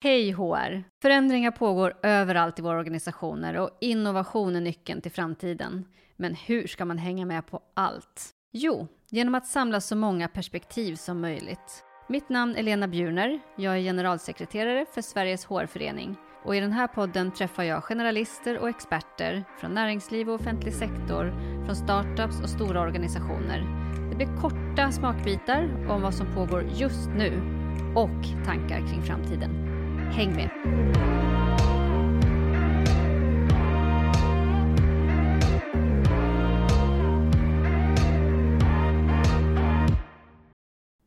Hej 0.00 0.32
HR! 0.32 0.84
Förändringar 1.02 1.50
pågår 1.50 1.94
överallt 2.02 2.58
i 2.58 2.62
våra 2.62 2.78
organisationer 2.78 3.56
och 3.56 3.70
innovation 3.80 4.56
är 4.56 4.60
nyckeln 4.60 5.00
till 5.00 5.12
framtiden. 5.12 5.84
Men 6.16 6.34
hur 6.34 6.66
ska 6.66 6.84
man 6.84 6.98
hänga 6.98 7.26
med 7.26 7.46
på 7.46 7.60
allt? 7.76 8.30
Jo, 8.52 8.88
genom 9.10 9.34
att 9.34 9.46
samla 9.46 9.80
så 9.80 9.96
många 9.96 10.28
perspektiv 10.28 10.94
som 10.94 11.20
möjligt. 11.20 11.84
Mitt 12.08 12.28
namn 12.28 12.56
är 12.56 12.62
Lena 12.62 12.88
Bjurner. 12.88 13.40
Jag 13.56 13.76
är 13.76 13.80
generalsekreterare 13.80 14.86
för 14.94 15.02
Sveriges 15.02 15.44
HR-förening 15.44 16.16
och 16.44 16.56
i 16.56 16.60
den 16.60 16.72
här 16.72 16.86
podden 16.86 17.32
träffar 17.32 17.62
jag 17.62 17.84
generalister 17.84 18.58
och 18.58 18.68
experter 18.68 19.44
från 19.60 19.74
näringsliv 19.74 20.28
och 20.28 20.34
offentlig 20.34 20.74
sektor, 20.74 21.32
från 21.64 21.76
startups 21.76 22.40
och 22.42 22.50
stora 22.50 22.80
organisationer. 22.80 23.64
Det 24.10 24.16
blir 24.16 24.36
korta 24.40 24.92
smakbitar 24.92 25.86
om 25.90 26.02
vad 26.02 26.14
som 26.14 26.34
pågår 26.34 26.66
just 26.74 27.08
nu 27.08 27.40
och 27.96 28.44
tankar 28.46 28.78
kring 28.78 29.02
framtiden. 29.02 29.67
Häng 30.10 30.36
med! 30.36 30.50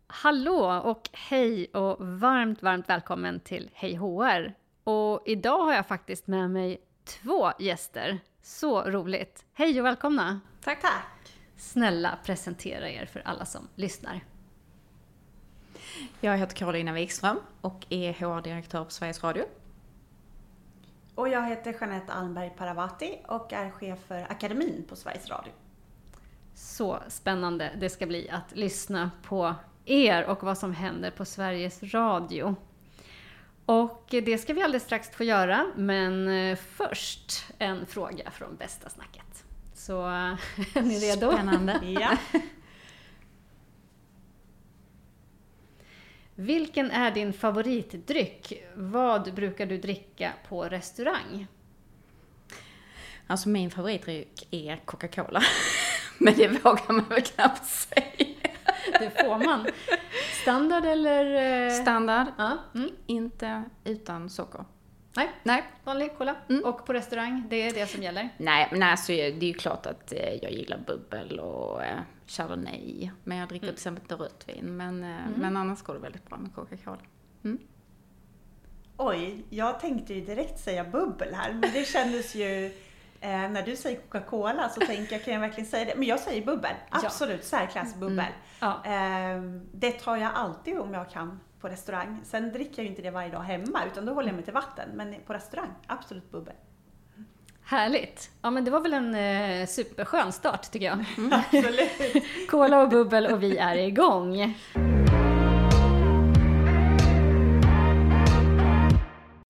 Hallå 0.07 0.81
och 0.83 1.09
hej 1.13 1.65
och 1.65 1.97
varmt, 1.99 2.61
varmt 2.63 2.89
välkommen 2.89 3.39
till 3.39 3.69
Hej 3.73 3.95
HR! 3.95 4.53
Och 4.83 5.23
idag 5.25 5.57
har 5.57 5.73
jag 5.73 5.87
faktiskt 5.87 6.27
med 6.27 6.49
mig 6.49 6.81
två 7.05 7.51
gäster. 7.59 8.19
Så 8.41 8.83
roligt! 8.83 9.45
Hej 9.53 9.79
och 9.79 9.85
välkomna! 9.85 10.39
Tack, 10.63 10.81
tack! 10.81 11.33
Snälla 11.57 12.17
presentera 12.25 12.89
er 12.89 13.05
för 13.05 13.21
alla 13.25 13.45
som 13.45 13.67
lyssnar. 13.75 14.21
Jag 16.21 16.37
heter 16.37 16.55
Karolina 16.55 16.93
Wikström 16.93 17.39
och 17.61 17.85
är 17.89 18.13
HR-direktör 18.13 18.83
på 18.83 18.91
Sveriges 18.91 19.23
Radio. 19.23 19.43
Och 21.15 21.29
jag 21.29 21.47
heter 21.47 21.75
Jeanette 21.81 22.13
Almberg 22.13 22.49
Paravati 22.57 23.17
och 23.27 23.53
är 23.53 23.71
chef 23.71 23.99
för 24.07 24.31
akademin 24.31 24.85
på 24.89 24.95
Sveriges 24.95 25.29
Radio. 25.29 25.53
Så 26.53 26.99
spännande 27.07 27.71
det 27.79 27.89
ska 27.89 28.05
bli 28.05 28.29
att 28.29 28.55
lyssna 28.55 29.11
på 29.23 29.55
er 29.85 30.23
och 30.23 30.43
vad 30.43 30.57
som 30.57 30.73
händer 30.73 31.11
på 31.11 31.25
Sveriges 31.25 31.83
Radio. 31.83 32.55
Och 33.65 34.05
det 34.09 34.37
ska 34.37 34.53
vi 34.53 34.61
alldeles 34.61 34.83
strax 34.83 35.09
få 35.09 35.23
göra, 35.23 35.65
men 35.75 36.27
eh, 36.27 36.57
först 36.57 37.45
en 37.57 37.85
fråga 37.85 38.31
från 38.31 38.55
bästa 38.55 38.89
snacket. 38.89 39.43
Så 39.73 40.01
är 40.73 40.81
ni 40.81 40.99
redo? 40.99 41.31
Spännande. 41.31 41.79
ja. 41.81 42.17
Vilken 46.41 46.91
är 46.91 47.11
din 47.11 47.33
favoritdryck? 47.33 48.53
Vad 48.75 49.33
brukar 49.33 49.65
du 49.65 49.77
dricka 49.77 50.31
på 50.49 50.63
restaurang? 50.63 51.47
Alltså 53.27 53.49
min 53.49 53.71
favoritdryck 53.71 54.47
är 54.51 54.75
Coca-Cola. 54.85 55.41
Men 56.17 56.33
det 56.35 56.47
vågar 56.47 56.93
man 56.93 57.05
väl 57.09 57.21
knappt 57.21 57.65
säga. 57.65 58.05
Det 58.99 59.09
får 59.23 59.45
man. 59.45 59.67
Standard 60.41 60.85
eller? 60.85 61.65
eh, 61.67 61.73
Standard, 61.81 62.27
Ja. 62.37 62.57
Mm. 62.75 62.89
inte 63.07 63.63
utan 63.83 64.29
socker. 64.29 64.65
Nej, 65.15 65.31
Nej, 65.43 65.63
vanlig 65.83 66.17
cola. 66.17 66.35
Mm. 66.49 66.63
Och 66.65 66.85
på 66.85 66.93
restaurang, 66.93 67.43
det 67.49 67.67
är 67.67 67.73
det 67.73 67.87
som 67.87 68.03
gäller. 68.03 68.29
nej 68.37 68.67
men 68.71 68.83
alltså 68.83 69.11
det 69.11 69.27
är 69.27 69.43
ju 69.43 69.53
klart 69.53 69.85
att 69.85 70.13
eh, 70.13 70.33
jag 70.41 70.51
gillar 70.51 70.77
bubbel 70.77 71.39
och 71.39 71.83
eh, 71.83 71.99
chardonnay. 72.27 73.11
Men 73.23 73.37
jag 73.37 73.49
dricker 73.49 73.67
till 73.67 73.73
exempel 73.73 74.01
inte 74.03 74.15
rött 74.15 74.43
vin. 74.47 74.77
Men, 74.77 75.03
eh, 75.03 75.19
men 75.35 75.57
annars 75.57 75.81
går 75.81 75.93
det 75.93 75.99
väldigt 75.99 76.29
bra 76.29 76.37
med 76.37 76.55
Coca-Cola. 76.55 76.97
Oj, 78.97 79.45
jag 79.49 79.79
tänkte 79.79 80.13
ju 80.13 80.21
direkt 80.21 80.59
säga 80.59 80.83
bubbel 80.83 81.33
här, 81.33 81.53
men 81.53 81.71
det 81.73 81.87
kändes 81.87 82.35
ju 82.35 82.65
eh, 83.21 83.29
när 83.29 83.61
du 83.61 83.75
säger 83.75 84.01
Coca-Cola 84.01 84.69
så 84.69 84.79
tänker 84.79 85.13
jag, 85.15 85.25
kan 85.25 85.33
jag 85.33 85.41
verkligen 85.41 85.69
säga 85.69 85.85
det? 85.85 85.95
Men 85.95 86.07
jag 86.07 86.19
säger 86.19 86.45
bubbel, 86.45 86.75
absolut, 86.89 87.43
särklass 87.43 87.95
bubbel. 87.95 88.25
Ja. 88.59 88.81
Eh, 88.85 89.41
det 89.73 89.91
tar 89.91 90.17
jag 90.17 90.31
alltid 90.33 90.79
om 90.79 90.93
jag 90.93 91.09
kan 91.09 91.39
på 91.61 91.69
restaurang. 91.69 92.21
Sen 92.23 92.51
dricker 92.51 92.73
jag 92.75 92.83
ju 92.83 92.89
inte 92.89 93.01
det 93.01 93.11
varje 93.11 93.29
dag 93.29 93.41
hemma, 93.41 93.85
utan 93.91 94.05
då 94.05 94.13
håller 94.13 94.27
jag 94.27 94.35
mig 94.35 94.43
till 94.43 94.53
vatten. 94.53 94.89
Men 94.93 95.15
på 95.25 95.33
restaurang, 95.33 95.69
absolut 95.87 96.31
bubbel. 96.31 96.53
Härligt! 97.63 98.31
Ja 98.41 98.51
men 98.51 98.65
det 98.65 98.71
var 98.71 98.81
väl 98.81 98.93
en 98.93 99.15
eh, 99.15 99.67
superskön 99.67 100.31
start 100.31 100.71
tycker 100.71 100.85
jag. 100.85 101.05
Absolut. 101.31 102.23
Cola 102.49 102.81
och 102.81 102.89
bubbel 102.89 103.27
och 103.27 103.43
vi 103.43 103.57
är 103.57 103.75
igång! 103.75 104.55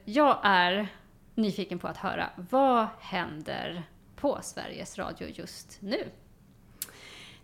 Jag 0.06 0.40
är 0.44 0.88
nyfiken 1.36 1.80
på 1.80 1.88
att 1.88 1.98
höra, 1.98 2.30
vad 2.50 2.88
händer 3.00 3.84
på 4.16 4.40
Sveriges 4.42 4.98
Radio 4.98 5.28
just 5.28 5.82
nu? 5.82 6.04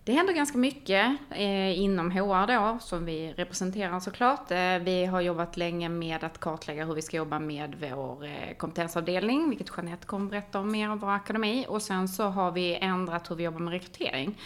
Det 0.08 0.14
händer 0.14 0.34
ganska 0.34 0.58
mycket 0.58 1.18
eh, 1.30 1.80
inom 1.80 2.12
HR 2.12 2.48
då, 2.48 2.80
som 2.80 3.06
vi 3.06 3.34
representerar 3.34 4.00
såklart. 4.00 4.52
Eh, 4.52 4.80
vi 4.80 5.06
har 5.06 5.22
jobbat 5.22 5.58
länge 5.58 5.90
med 5.90 6.24
att 6.24 6.40
kartlägga 6.40 6.86
hur 6.86 6.94
vi 6.94 7.02
ska 7.02 7.18
jobba 7.18 7.40
med 7.40 7.76
vår 7.80 8.26
eh, 8.26 8.56
kompetensavdelning, 8.58 9.50
vilket 9.50 9.78
Jeanette 9.78 10.06
kommer 10.06 10.30
berätta 10.30 10.60
om 10.60 10.72
mer 10.72 10.92
om 10.92 11.00
vår 11.00 11.10
akademi. 11.10 11.66
Och 11.70 11.82
sen 11.82 12.08
så 12.08 12.24
har 12.24 12.52
vi 12.52 12.76
ändrat 12.76 13.32
hur 13.32 13.36
vi 13.36 13.44
jobbar 13.44 13.60
med 13.60 13.74
rekrytering. 13.74 14.38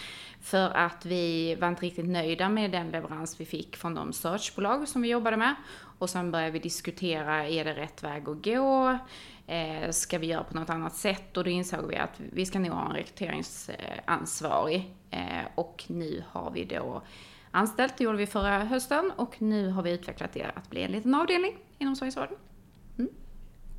För 0.42 0.70
att 0.70 1.06
vi 1.06 1.56
var 1.56 1.68
inte 1.68 1.86
riktigt 1.86 2.08
nöjda 2.08 2.50
med 2.50 2.72
den 2.72 2.92
leverans 2.92 3.40
vi 3.40 3.46
fick 3.46 3.78
från 3.78 3.96
de 3.96 4.14
searchbolag 4.14 4.88
som 4.88 5.02
vi 5.02 5.10
jobbade 5.10 5.38
med. 5.38 5.56
Och 5.98 6.10
sen 6.10 6.32
började 6.32 6.52
vi 6.52 6.60
diskutera, 6.60 7.48
är 7.48 7.66
det 7.66 7.74
rätt 7.74 8.04
väg 8.04 8.30
att 8.30 8.44
gå? 8.46 8.98
Eh, 9.52 9.90
ska 9.92 10.18
vi 10.18 10.28
göra 10.28 10.44
på 10.44 10.60
något 10.60 10.70
annat 10.70 10.96
sätt? 10.96 11.38
Och 11.38 11.44
då 11.44 11.50
insåg 11.50 11.88
vi 11.90 11.96
att 11.96 12.20
vi 12.34 12.46
ska 12.46 12.60
nog 12.60 12.72
ha 12.72 12.90
en 12.90 12.96
rekryteringsansvarig. 12.96 14.94
Eh, 15.10 15.46
och 15.56 15.84
nu 15.88 16.24
har 16.30 16.52
vi 16.52 16.66
då 16.66 17.02
anställt, 17.52 17.98
det 17.98 18.04
gjorde 18.04 18.18
vi 18.18 18.28
förra 18.28 18.60
hösten, 18.60 19.12
och 19.16 19.42
nu 19.42 19.70
har 19.70 19.84
vi 19.84 19.92
utvecklat 19.92 20.34
det 20.34 20.44
att 20.56 20.70
bli 20.70 20.84
en 20.84 20.92
liten 20.92 21.16
avdelning 21.16 21.58
inom 21.78 21.96
Sveriges 21.96 22.18
Radio. 22.18 22.38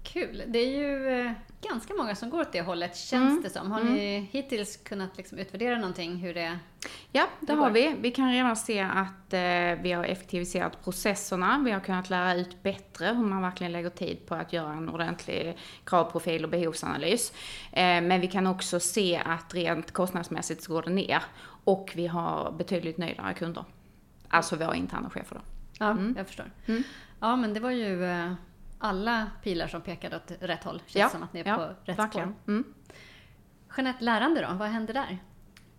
Kul! 0.03 0.43
Det 0.47 0.59
är 0.59 0.69
ju 0.79 1.09
eh, 1.27 1.33
ganska 1.71 1.95
många 1.95 2.15
som 2.15 2.31
går 2.31 2.41
åt 2.41 2.53
det 2.53 2.61
hållet, 2.63 2.97
känns 2.97 3.31
Mm. 3.31 3.43
det 3.43 3.51
som. 3.51 3.73
Har 3.73 3.81
ni 3.81 4.29
hittills 4.33 4.77
kunnat 4.77 5.17
liksom 5.17 5.39
utvärdera 5.39 5.77
någonting 5.77 6.17
hur 6.17 6.35
det... 6.35 6.59
Ja, 7.13 7.27
det 7.41 7.53
har 7.53 7.71
vi. 7.71 7.97
Vi 8.01 8.11
kan 8.11 8.33
redan 8.33 8.57
se 8.57 8.81
att 8.81 9.33
eh, 9.33 9.83
vi 9.83 9.93
har 9.93 10.05
effektiviserat 10.05 10.85
processerna. 10.85 11.63
Vi 11.65 11.71
har 11.71 11.81
kunnat 11.81 12.11
lära 12.11 12.35
ut 12.35 12.63
bättre 12.63 13.07
hur 13.07 13.25
man 13.25 13.43
verkligen 13.43 13.73
lägger 13.73 13.91
tid 13.91 14.27
på 14.27 14.35
att 14.35 14.53
göra 14.53 14.73
en 14.73 14.89
ordentlig 14.89 15.57
kravprofil 15.85 16.45
och 16.45 16.51
behovsanalys. 16.51 17.33
Eh, 17.73 17.83
men 17.83 18.21
vi 18.21 18.27
kan 18.27 18.47
också 18.47 18.81
se 18.81 19.23
att 19.25 19.55
rent 19.55 19.93
kostnadsmässigt 19.93 20.63
så 20.63 20.73
går 20.73 20.83
det 20.83 20.91
ner. 20.91 21.23
Och 21.65 21.93
vi 21.95 22.07
har 22.07 22.53
betydligt 22.53 22.99
nöjdare 22.99 23.35
kunder. 23.35 23.65
Alltså 24.29 24.57
våra 24.57 24.77
interna 24.77 25.11
chefer 25.11 25.35
då. 25.37 25.41
Ja, 25.79 25.97
jag 26.17 26.27
förstår. 26.27 26.51
Mm. 26.67 26.83
Ja, 27.21 27.37
men 27.37 27.55
det 27.55 27.61
var 27.61 27.71
ju 27.71 28.05
eh, 28.05 28.33
alla 28.83 29.31
pilar 29.43 29.67
som 29.69 29.81
pekade 29.81 30.17
åt 30.17 30.33
rätt 30.41 30.65
håll. 30.65 30.83
Känns 30.87 30.95
Ja, 31.03 31.09
som 31.09 31.23
att 31.23 31.33
ni 31.33 31.41
är 31.41 31.47
ja, 31.49 31.57
på 31.57 31.91
rätt 31.91 31.99
verkligen. 31.99 32.35
spår. 32.43 32.53
Mm. 32.53 32.75
Jeanette, 33.77 34.05
lärande 34.05 34.41
då? 34.51 34.55
Vad 34.55 34.69
händer 34.69 34.95
där? 34.95 35.19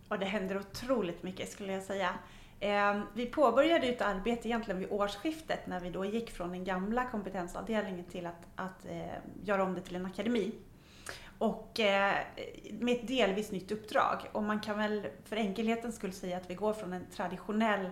Och 0.08 0.19
det 0.19 0.25
händer 0.25 0.58
otroligt 0.59 1.24
mycket 1.24 1.52
skulle 1.52 1.74
jag 1.74 1.84
säga. 1.84 2.09
Eh, 2.59 3.02
Vi 3.13 3.25
påbörjade 3.25 3.88
ett 3.88 4.02
arbete 4.02 4.47
egentligen 4.47 4.80
vid 4.80 4.92
årsskiftet 4.92 5.68
när 5.68 5.80
vi 5.80 5.90
då 5.90 6.06
gick 6.06 6.31
från 6.31 6.50
den 6.52 6.63
gamla 6.63 7.06
kompetensavdelningen 7.06 8.06
till 8.06 8.25
att, 8.25 8.42
att 8.56 8.86
eh, 8.86 9.02
göra 9.44 9.63
om 9.63 9.74
det 9.74 9.81
till 9.81 9.96
en 9.96 10.06
akademi. 10.06 10.52
Och 11.38 11.80
eh, 11.80 12.16
med 12.72 12.96
ett 12.96 13.08
delvis 13.08 13.52
nytt 13.52 13.72
uppdrag. 13.72 14.18
Och 14.31 14.44
man 14.44 14.59
kan 14.59 14.78
väl 14.78 15.08
för 15.25 15.36
enkelhetens 15.36 15.96
skull 15.96 16.13
säga 16.13 16.38
att 16.38 16.50
vi 16.50 16.56
går 16.56 16.74
från 16.74 16.94
en 16.94 17.06
traditionell 17.16 17.90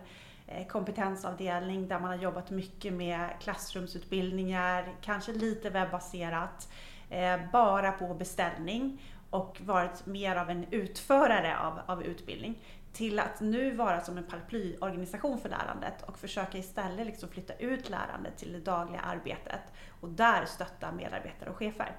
kompetensavdelning 0.70 1.88
där 1.88 2.00
man 2.00 2.10
har 2.10 2.18
jobbat 2.18 2.50
mycket 2.50 2.94
med 2.94 3.30
klassrumsutbildningar, 3.42 4.96
kanske 5.02 5.32
lite 5.34 5.70
webbaserat, 5.70 6.70
eh, 7.10 7.40
bara 7.52 7.92
på 7.92 8.14
beställning 8.14 9.02
och 9.30 9.62
varit 9.62 10.06
mer 10.06 10.36
av 10.36 10.50
en 10.50 10.66
utförare 10.72 11.58
av, 11.58 11.80
av 11.86 12.04
utbildning 12.04 12.64
till 12.94 13.20
att 13.20 13.42
nu 13.42 13.72
vara 13.72 14.02
som 14.02 14.18
en 14.18 14.24
paraplyorganisation 14.24 15.38
för 15.40 15.50
lärandet 15.50 16.02
och 16.02 16.18
försöka 16.18 16.58
istället 16.58 17.06
liksom 17.08 17.30
flytta 17.30 17.54
ut 17.54 17.90
lärandet 17.90 18.38
till 18.38 18.54
det 18.54 18.60
dagliga 18.60 19.02
arbetet 19.02 19.62
och 20.02 20.10
där 20.10 20.46
stötta 20.46 20.92
medarbetare 20.92 21.50
och 21.50 21.58
chefer. 21.58 21.96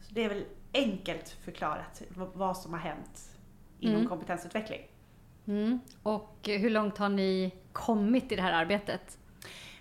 Så 0.00 0.14
det 0.14 0.24
är 0.24 0.28
väl 0.28 0.44
enkelt 0.74 1.28
förklarat 1.28 2.02
vad 2.14 2.56
som 2.56 2.72
har 2.72 2.80
hänt 2.80 3.38
inom 3.80 3.96
Mm. 3.96 4.08
kompetensutveckling. 4.08 4.80
Mm. 5.46 5.80
Och 6.02 6.38
hur 6.42 6.70
långt 6.70 6.98
har 6.98 7.08
ni 7.08 7.52
kommit 7.74 8.32
i 8.32 8.36
det 8.36 8.42
här 8.42 8.52
arbetet? 8.52 9.18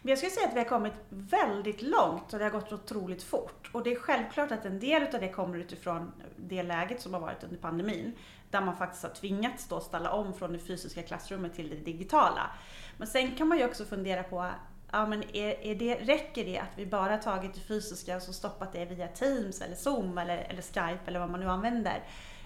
Jag 0.01 0.17
skulle 0.17 0.31
säga 0.31 0.47
att 0.47 0.55
vi 0.55 0.59
har 0.59 0.65
kommit 0.65 0.93
väldigt 1.09 1.81
långt 1.81 2.33
och 2.33 2.39
det 2.39 2.45
har 2.45 2.51
gått 2.51 2.73
otroligt 2.73 3.23
fort. 3.23 3.69
Och 3.71 3.83
det 3.83 3.91
är 3.91 3.95
självklart 3.95 4.51
att 4.51 4.65
en 4.65 4.79
del 4.79 5.03
av 5.03 5.19
det 5.19 5.29
kommer 5.29 5.57
utifrån 5.57 6.11
det 6.37 6.63
läget 6.63 7.01
som 7.01 7.13
har 7.13 7.21
varit 7.21 7.43
under 7.43 7.57
pandemin. 7.57 8.13
Där 8.49 8.61
man 8.61 8.77
faktiskt 8.77 9.03
har 9.03 9.09
tvingats 9.09 9.67
då 9.67 9.79
ställa 9.79 10.11
om 10.11 10.33
från 10.33 10.53
det 10.53 10.59
fysiska 10.59 11.01
klassrummet 11.01 11.53
till 11.53 11.69
det 11.69 11.75
digitala. 11.75 12.49
Men 12.97 13.07
sen 13.07 13.35
kan 13.35 13.47
man 13.47 13.57
ju 13.57 13.65
också 13.65 13.85
fundera 13.85 14.23
på 14.23 14.49
ja, 14.91 15.05
men 15.05 15.23
är, 15.35 15.65
är 15.65 15.75
det, 15.75 15.95
räcker 15.95 16.45
det 16.45 16.59
att 16.59 16.77
vi 16.77 16.85
bara 16.85 17.17
tagit 17.17 17.53
det 17.53 17.61
fysiska 17.61 18.15
och 18.15 18.21
så 18.21 18.33
stoppat 18.33 18.73
det 18.73 18.85
via 18.85 19.07
Teams 19.07 19.61
eller 19.61 19.75
Zoom 19.75 20.17
eller, 20.17 20.37
eller 20.37 20.61
Skype 20.61 21.01
eller 21.05 21.19
vad 21.19 21.29
man 21.29 21.39
nu 21.39 21.49
använder. 21.49 22.03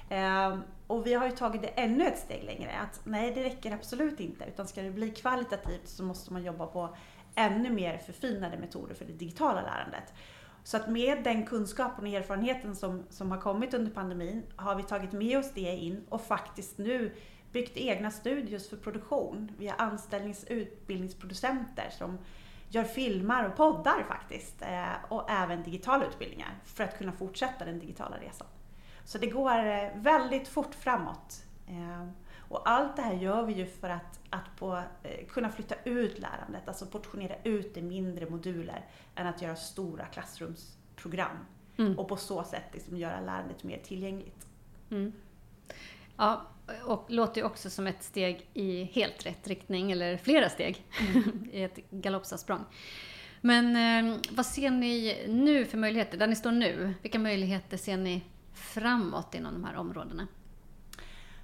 Ehm, 0.10 0.64
och 0.88 1.08
vi 1.08 1.14
har 1.14 1.26
ju 1.26 1.32
tagit 1.32 1.62
det 1.62 1.68
ännu 1.68 2.08
ett 2.08 2.20
steg 2.20 2.44
längre. 2.44 2.72
Att 2.72 3.02
nej, 3.04 3.32
det 3.36 3.44
räcker 3.44 3.72
absolut 3.72 4.20
inte. 4.20 4.46
Utan 4.46 4.68
ska 4.68 4.82
det 4.82 4.92
bli 4.92 5.10
kvalitativt 5.10 5.88
så 5.88 6.04
måste 6.04 6.34
man 6.34 6.44
jobba 6.44 6.66
på 6.66 6.96
ännu 7.36 7.70
mer 7.70 7.98
förfinade 7.98 8.58
metoder 8.58 8.96
för 8.96 9.06
det 9.06 9.14
digitala 9.14 9.62
lärandet. 9.62 10.14
Så 10.64 10.78
att 10.78 10.90
med 10.90 11.24
den 11.24 11.46
kunskapen 11.46 12.06
och 12.06 12.12
erfarenheten 12.14 12.76
som, 12.76 13.04
som 13.10 13.32
har 13.32 13.42
kommit 13.42 13.74
under 13.74 13.92
pandemin 13.92 14.44
har 14.56 14.76
vi 14.76 14.84
tagit 14.84 15.12
med 15.12 15.38
oss 15.38 15.52
det 15.54 15.76
in 15.76 16.06
och 16.10 16.22
faktiskt 16.22 16.78
nu 16.78 17.16
byggt 17.52 17.78
egna 17.78 18.12
studios 18.12 18.70
för 18.70 18.78
produktion. 18.78 19.52
Vi 19.58 19.68
har 19.68 19.78
anställnings 19.78 20.44
och 20.44 20.52
utbildningsproducenter 20.52 21.90
som 21.90 22.18
gör 22.70 22.84
filmar 22.84 23.44
och 23.44 23.56
poddar 23.56 24.04
faktiskt. 24.08 24.62
Eh, 24.62 25.12
och 25.14 25.30
även 25.30 25.64
digitala 25.64 26.06
utbildningar 26.06 26.60
för 26.64 26.84
att 26.84 26.98
kunna 26.98 27.12
fortsätta 27.12 27.66
den 27.66 27.80
digitala 27.80 28.18
resan. 28.18 28.48
Så 29.08 29.18
det 29.18 29.28
går 29.28 29.66
eh, 29.66 29.90
väldigt 29.96 30.48
fort 30.48 30.76
framåt. 30.76 31.44
Eh, 31.68 32.08
och 32.40 32.70
allt 32.70 32.96
det 32.96 33.02
här 33.02 33.14
gör 33.14 33.46
vi 33.46 33.54
ju 33.54 33.66
för 33.66 33.90
att, 33.90 34.20
att 34.30 34.56
på, 34.60 34.84
kunna 35.30 35.50
flytta 35.50 35.76
ut 35.84 36.20
lärandet, 36.20 36.68
alltså 36.68 36.86
portionera 36.86 37.36
ut 37.44 37.74
det 37.74 37.80
i 37.80 37.84
mindre 37.84 38.30
moduler 38.30 38.86
än 39.16 39.28
att 39.28 39.42
göra 39.42 39.56
stora 39.56 40.06
klassrumsprogram. 40.06 41.38
Mm. 41.78 42.00
Och 42.00 42.08
på 42.08 42.18
så 42.18 42.44
sätt 42.44 42.64
liksom 42.74 42.98
göra 42.98 43.22
lärandet 43.22 43.64
mer 43.64 43.78
tillgängligt. 43.78 44.48
Mm. 44.90 45.14
Ja, 46.18 46.42
och 46.86 47.06
låter 47.08 47.42
ju 47.42 47.48
också 47.48 47.70
som 47.70 47.88
ett 47.88 48.04
steg 48.04 48.50
i 48.54 48.84
helt 48.84 49.26
rätt 49.26 49.48
riktning, 49.48 49.92
eller 49.92 50.18
flera 50.18 50.50
steg 50.50 50.86
mm. 51.00 51.50
i 51.52 51.64
ett 51.64 51.80
galoppsprång. 51.90 52.66
Men 53.42 53.76
eh, 53.76 54.18
vad 54.30 54.46
ser 54.46 54.72
ni 54.72 55.26
nu 55.28 55.66
för 55.66 55.78
möjligheter, 55.78 56.18
där 56.18 56.28
ni 56.28 56.36
står 56.36 56.52
nu? 56.52 56.94
Vilka 57.02 57.20
möjligheter 57.20 57.78
ser 57.78 57.98
ni 57.98 58.24
framåt 58.58 59.36
inom 59.36 59.54
de 59.54 59.64
här 59.64 59.76
områdena? 59.76 60.28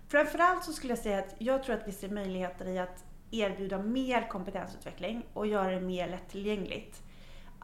Framförallt 0.08 0.64
så 0.64 0.74
skulle 0.74 0.92
jag 0.94 1.00
säga 1.00 1.20
att 1.20 1.36
jag 1.38 1.64
tror 1.64 1.76
att 1.76 1.88
vi 1.88 1.92
ser 1.92 2.10
möjligheter 2.10 2.68
i 2.68 2.80
att 2.80 3.04
erbjuda 3.32 3.78
mer 3.78 4.28
kompetensutveckling 4.30 5.26
och 5.34 5.48
göra 5.48 5.72
det 5.72 5.82
mer 5.82 6.10
lättillgängligt 6.10 7.04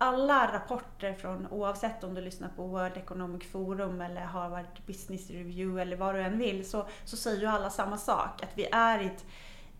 alla 0.01 0.54
rapporter 0.54 1.13
från, 1.13 1.48
oavsett 1.48 2.04
om 2.04 2.13
du 2.13 2.22
lyssnar 2.22 2.50
på 2.50 2.68
World 2.68 2.98
Economic 2.98 3.51
Forum 3.51 4.01
eller 4.01 4.22
Harvard 4.22 4.81
Business 4.86 5.30
Review 5.30 5.81
eller 5.81 5.98
vad 5.98 6.16
du 6.16 6.22
än 6.22 6.38
vill, 6.38 6.69
så, 6.69 6.88
så 7.06 7.18
säger 7.18 7.42
ju 7.42 7.48
alla 7.48 7.69
samma 7.69 7.98
sak. 7.98 8.44
Att 8.44 8.50
vi 8.56 8.66
är 8.72 9.00
i 9.00 9.06
ett, 9.06 9.25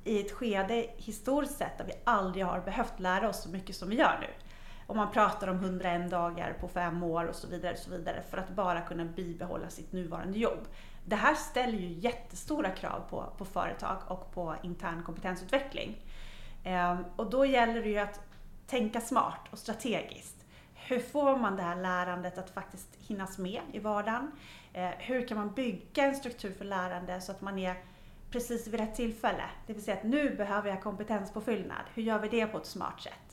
i 0.04 0.19
ett 0.19 0.31
skede 0.31 0.86
historiskt 0.98 1.57
sett 1.57 1.77
där 1.77 1.86
vi 1.86 1.94
aldrig 2.04 2.45
har 2.45 2.60
behövt 2.60 3.00
lära 3.00 3.30
oss 3.30 3.44
så 3.44 3.50
mycket 3.50 3.75
som 3.75 3.89
vi 3.89 3.95
gör 3.95 4.18
nu. 4.22 4.27
Och 4.89 4.95
man 4.95 5.12
pratar 5.12 5.47
om 5.47 5.56
101 5.56 6.12
dagar 6.12 6.53
på 6.59 6.68
fem 6.68 7.03
år 7.03 7.25
och 7.25 7.36
så 7.36 7.47
vidare, 7.47 7.74
och 7.74 7.80
så 7.80 7.91
vidare 7.91 8.24
för 8.30 8.38
att 8.38 8.50
bara 8.50 8.81
kunna 8.81 9.06
bibehålla 9.06 9.69
sitt 9.69 9.91
nuvarande 9.91 10.39
jobb. 10.39 10.68
Det 11.06 11.15
här 11.15 11.36
ställer 11.36 11.77
ju 11.77 11.88
jättestora 11.88 12.69
krav 12.69 13.03
på, 13.09 13.25
på 13.38 13.45
företag 13.45 13.97
och 14.07 14.31
på 14.31 14.56
intern 14.63 15.03
kompetensutveckling. 15.03 15.97
Ehm, 16.63 16.97
och 17.15 17.30
då 17.30 17.45
gäller 17.45 17.81
det 17.81 17.89
ju 17.89 17.97
att 17.97 18.21
tänka 18.68 19.01
smart 19.01 19.39
och 19.50 19.57
strategiskt. 19.57 20.45
Hur 20.74 21.00
får 21.00 21.38
man 21.38 21.56
det 21.56 21.63
här 21.63 21.75
lärandet 21.75 22.38
att 22.38 22.50
faktiskt 22.50 22.95
hinnas 23.00 23.38
med 23.38 23.62
i 23.71 23.80
vardagen? 23.80 24.31
Ehm, 24.74 24.94
hur 24.97 25.27
kan 25.27 25.38
man 25.38 25.53
bygga 25.53 26.03
en 26.03 26.15
struktur 26.15 26.53
för 26.53 26.65
lärande 26.65 27.21
så 27.21 27.31
att 27.31 27.41
man 27.41 27.59
är 27.59 27.75
precis 28.31 28.68
vid 28.68 28.80
rätt 28.80 28.95
tillfälle? 28.95 29.44
Det 29.68 29.74
vill 29.74 29.83
säga 29.83 29.97
att 29.97 30.03
nu 30.03 30.36
behöver 30.36 30.69
jag 30.69 30.83
kompetenspåfyllnad. 30.83 31.83
Hur 31.94 32.03
gör 32.03 32.19
vi 32.19 32.30
det 32.30 32.45
på 32.45 32.57
ett 32.57 32.65
smart 32.65 33.01
sätt? 33.01 33.28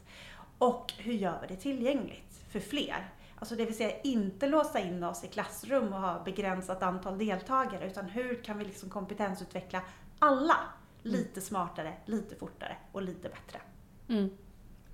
Och 0.59 0.93
hur 0.99 1.13
gör 1.13 1.39
vi 1.41 1.47
det 1.55 1.61
tillgängligt 1.61 2.41
för 2.51 2.61
fler? 2.61 3.11
Alltså 3.39 3.57
det 3.57 3.65
vill 3.65 3.77
säga 3.77 4.01
inte 4.01 4.47
låsa 4.47 4.81
in 4.81 5.05
oss 5.05 5.25
i 5.25 5.29
klassrum 5.29 5.93
och 5.93 6.01
ha 6.01 6.25
begränsat 6.25 6.83
antal 6.83 7.19
deltagare 7.19 7.87
utan 7.87 8.05
hur 8.05 8.43
kan 8.43 8.59
vi 8.59 8.65
liksom 8.65 8.91
kompetensutveckla 8.91 9.83
alla 10.19 10.57
lite 11.03 11.41
smartare, 11.41 11.93
lite 12.05 12.35
fortare 12.35 12.77
och 12.93 13.03
lite 13.03 13.29
bättre. 13.29 13.61
Mm. 14.09 14.31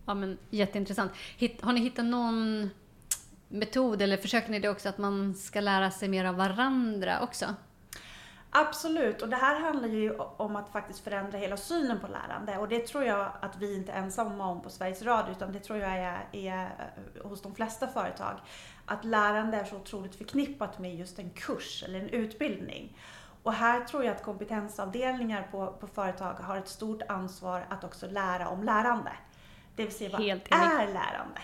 Ja, 0.07 0.15
men 0.15 0.39
jätteintressant. 0.51 1.13
Har 1.61 1.73
ni 1.73 1.81
hittat 1.81 2.05
någon 2.05 2.71
metod 3.49 4.03
eller 4.03 4.17
försöker 4.17 4.51
ni 4.51 4.59
det 4.59 4.69
också 4.69 4.89
att 4.89 4.99
man 4.99 5.35
ska 5.35 5.61
lära 5.61 5.91
sig 5.91 6.09
mer 6.09 6.25
av 6.25 6.35
varandra 6.35 7.21
också? 7.23 7.55
Absolut, 8.55 9.23
och 9.23 9.29
det 9.29 9.37
här 9.37 9.61
handlar 9.61 9.89
ju 9.89 10.19
om 10.19 10.57
att 10.57 10.69
faktiskt 10.69 11.05
förändra 11.05 11.39
hela 11.39 11.57
synen 11.57 12.01
på 12.01 12.07
lärande 12.07 12.59
och 12.59 12.69
det 12.69 12.87
tror 12.87 13.05
jag 13.05 13.33
att 13.41 13.57
vi 13.57 13.77
inte 13.77 13.93
är 13.93 14.03
ensamma 14.03 14.47
om 14.47 14.63
på 14.63 14.71
Sveriges 14.71 15.03
Radio 15.03 15.33
utan 15.33 15.53
det 15.53 15.61
tror 15.61 15.79
jag 15.79 15.91
är, 15.91 16.29
är 16.33 16.65
eh, 16.65 17.29
hos 17.29 17.43
de 17.43 17.55
flesta 17.55 17.89
företag. 17.89 18.39
Att 18.87 19.05
lärande 19.05 19.57
är 19.57 19.65
så 19.65 19.77
otroligt 19.77 20.15
förknippat 20.15 20.79
med 20.79 20.97
just 20.97 21.19
en 21.19 21.31
kurs 21.31 21.85
eller 21.87 22.01
en 22.01 22.09
utbildning. 22.09 22.99
Och 23.43 23.53
här 23.53 23.85
tror 23.85 24.05
jag 24.05 24.17
att 24.17 24.23
kompetensavdelningar 24.23 25.49
på, 25.51 25.67
på 25.67 25.87
företag 25.87 26.35
har 26.35 26.57
ett 26.57 26.69
stort 26.69 27.03
ansvar 27.09 27.67
att 27.69 27.85
också 27.85 28.07
lära 28.11 28.49
om 28.49 28.63
lärande. 28.63 29.13
Det 29.77 29.83
vill 29.83 29.95
säga, 29.95 30.11
vad 30.11 30.23
Helt 30.23 30.49
är 30.51 30.87
lärande? 30.87 31.41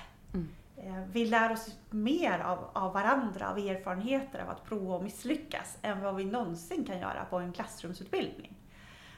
Eh, 0.83 1.03
vi 1.13 1.27
lär 1.27 1.53
oss 1.53 1.77
mer 1.91 2.39
av, 2.39 2.71
av 2.73 2.93
varandra, 2.93 3.51
av 3.51 3.59
erfarenheter 3.59 4.39
av 4.39 4.51
att 4.51 4.65
prova 4.65 4.95
och 4.95 5.05
misslyckas, 5.05 5.79
än 5.83 6.03
vad 6.03 6.17
vi 6.17 6.25
någonsin 6.25 6.85
kan 6.85 6.99
göra 6.99 7.25
på 7.25 7.39
en 7.39 7.53
klassrumsutbildning. 7.53 8.57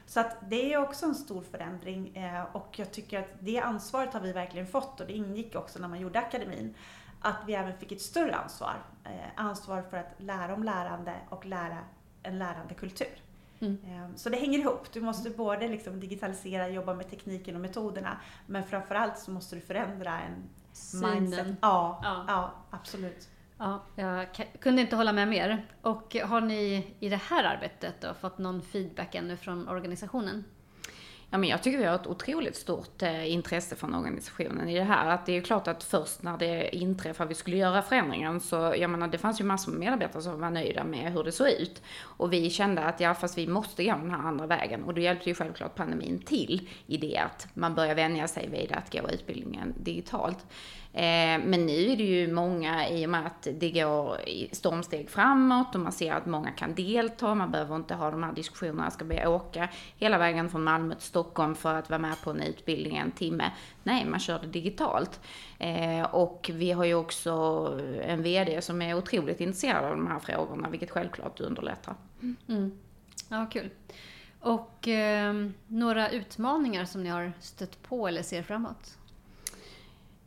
Så 0.06 0.20
att 0.20 0.36
det 0.48 0.72
är 0.72 0.78
också 0.78 1.06
en 1.06 1.14
stor 1.14 1.42
förändring 1.42 2.16
eh, 2.16 2.42
och 2.52 2.78
jag 2.78 2.92
tycker 2.92 3.20
att 3.20 3.30
det 3.40 3.58
ansvaret 3.58 4.12
har 4.12 4.20
vi 4.20 4.32
verkligen 4.32 4.66
fått 4.66 5.00
och 5.00 5.06
det 5.06 5.12
ingick 5.12 5.54
också 5.56 5.78
när 5.78 5.88
man 5.88 6.00
gjorde 6.00 6.18
akademin. 6.18 6.74
Att 7.20 7.36
vi 7.46 7.54
även 7.54 7.78
fick 7.78 7.92
ett 7.92 8.00
större 8.00 8.34
ansvar. 8.34 8.74
Eh, 9.04 9.10
ansvar 9.34 9.82
för 9.82 9.96
att 9.96 10.14
lära 10.18 10.54
om 10.54 10.64
lärande 10.64 11.14
och 11.28 11.46
lära 11.46 11.78
en 12.22 12.38
lärandekultur. 12.38 13.22
Mm. 13.60 14.16
Så 14.16 14.28
det 14.28 14.36
hänger 14.36 14.58
ihop. 14.58 14.92
Du 14.92 15.00
måste 15.00 15.30
både 15.30 15.68
liksom 15.68 16.00
digitalisera, 16.00 16.68
jobba 16.68 16.94
med 16.94 17.10
tekniken 17.10 17.54
och 17.54 17.60
metoderna, 17.60 18.20
men 18.46 18.64
framförallt 18.64 19.18
så 19.18 19.30
måste 19.30 19.56
du 19.56 19.60
förändra 19.60 20.20
en 20.20 20.48
Synen. 20.72 21.14
mindset. 21.14 21.46
Ja, 21.60 22.00
ja. 22.02 22.24
ja, 22.28 22.54
absolut. 22.70 23.28
Ja, 23.58 23.82
jag 23.96 24.26
kunde 24.60 24.82
inte 24.82 24.96
hålla 24.96 25.12
med 25.12 25.28
mer. 25.28 25.66
Och 25.82 26.16
har 26.24 26.40
ni 26.40 26.94
i 27.00 27.08
det 27.08 27.20
här 27.28 27.44
arbetet 27.44 28.00
då 28.00 28.14
fått 28.14 28.38
någon 28.38 28.62
feedback 28.62 29.14
ännu 29.14 29.36
från 29.36 29.68
organisationen? 29.68 30.44
Ja, 31.32 31.38
men 31.38 31.48
jag 31.48 31.62
tycker 31.62 31.78
vi 31.78 31.84
har 31.84 31.94
ett 31.94 32.06
otroligt 32.06 32.56
stort 32.56 33.02
eh, 33.02 33.32
intresse 33.32 33.76
från 33.76 33.94
organisationen 33.94 34.68
i 34.68 34.74
det 34.74 34.84
här. 34.84 35.10
Att 35.10 35.26
det 35.26 35.36
är 35.36 35.40
klart 35.40 35.68
att 35.68 35.84
först 35.84 36.22
när 36.22 36.38
det 36.38 36.76
inträffade 36.76 37.28
vi 37.28 37.34
skulle 37.34 37.56
göra 37.56 37.82
förändringen 37.82 38.40
så, 38.40 38.74
jag 38.78 38.90
menar 38.90 39.08
det 39.08 39.18
fanns 39.18 39.40
ju 39.40 39.44
massor 39.44 39.72
med 39.72 39.80
medarbetare 39.80 40.22
som 40.22 40.40
var 40.40 40.50
nöjda 40.50 40.84
med 40.84 41.12
hur 41.12 41.24
det 41.24 41.32
såg 41.32 41.48
ut. 41.48 41.82
Och 42.00 42.32
vi 42.32 42.50
kände 42.50 42.82
att 42.82 43.00
ja, 43.00 43.14
fast 43.14 43.38
vi 43.38 43.46
måste 43.46 43.84
gå 43.84 43.90
den 43.90 44.10
här 44.10 44.28
andra 44.28 44.46
vägen. 44.46 44.84
Och 44.84 44.94
då 44.94 45.00
hjälpte 45.00 45.28
ju 45.28 45.34
självklart 45.34 45.74
pandemin 45.74 46.18
till 46.18 46.68
i 46.86 46.96
det 46.96 47.18
att 47.18 47.48
man 47.54 47.74
börjar 47.74 47.94
vänja 47.94 48.28
sig 48.28 48.48
vid 48.48 48.72
att 48.72 48.92
gå 48.92 49.10
utbildningen 49.10 49.74
digitalt. 49.78 50.46
Eh, 50.92 51.40
men 51.44 51.66
nu 51.66 51.92
är 51.92 51.96
det 51.96 52.02
ju 52.02 52.32
många, 52.32 52.88
i 52.88 53.06
och 53.06 53.10
med 53.10 53.26
att 53.26 53.48
det 53.52 53.70
går 53.70 54.16
stormsteg 54.52 55.10
framåt 55.10 55.74
och 55.74 55.80
man 55.80 55.92
ser 55.92 56.12
att 56.12 56.26
många 56.26 56.50
kan 56.50 56.74
delta, 56.74 57.34
man 57.34 57.50
behöver 57.50 57.76
inte 57.76 57.94
ha 57.94 58.10
de 58.10 58.22
här 58.22 58.32
diskussionerna, 58.32 58.90
ska 58.90 59.04
börja 59.04 59.28
åka 59.28 59.68
hela 59.96 60.18
vägen 60.18 60.50
från 60.50 60.64
Malmö 60.64 60.94
till 60.94 61.04
Stockholm 61.04 61.19
för 61.54 61.74
att 61.74 61.90
vara 61.90 61.98
med 61.98 62.22
på 62.22 62.30
en 62.30 62.42
utbildning 62.42 62.96
en 62.96 63.10
timme. 63.10 63.50
Nej, 63.82 64.04
man 64.04 64.20
kör 64.20 64.38
det 64.38 64.46
digitalt. 64.46 65.20
Eh, 65.58 66.02
och 66.02 66.50
vi 66.54 66.72
har 66.72 66.84
ju 66.84 66.94
också 66.94 67.30
en 68.02 68.22
VD 68.22 68.62
som 68.62 68.82
är 68.82 68.94
otroligt 68.94 69.40
intresserad 69.40 69.84
av 69.84 69.90
de 69.90 70.06
här 70.06 70.18
frågorna, 70.18 70.68
vilket 70.70 70.90
självklart 70.90 71.40
underlättar. 71.40 71.94
Mm. 72.22 72.36
mm. 72.48 72.78
Ja, 73.28 73.46
kul. 73.52 73.70
Och 74.40 74.88
eh, 74.88 75.34
några 75.66 76.10
utmaningar 76.10 76.84
som 76.84 77.02
ni 77.02 77.08
har 77.08 77.32
stött 77.40 77.82
på 77.82 78.08
eller 78.08 78.22
ser 78.22 78.42
framåt? 78.42 78.96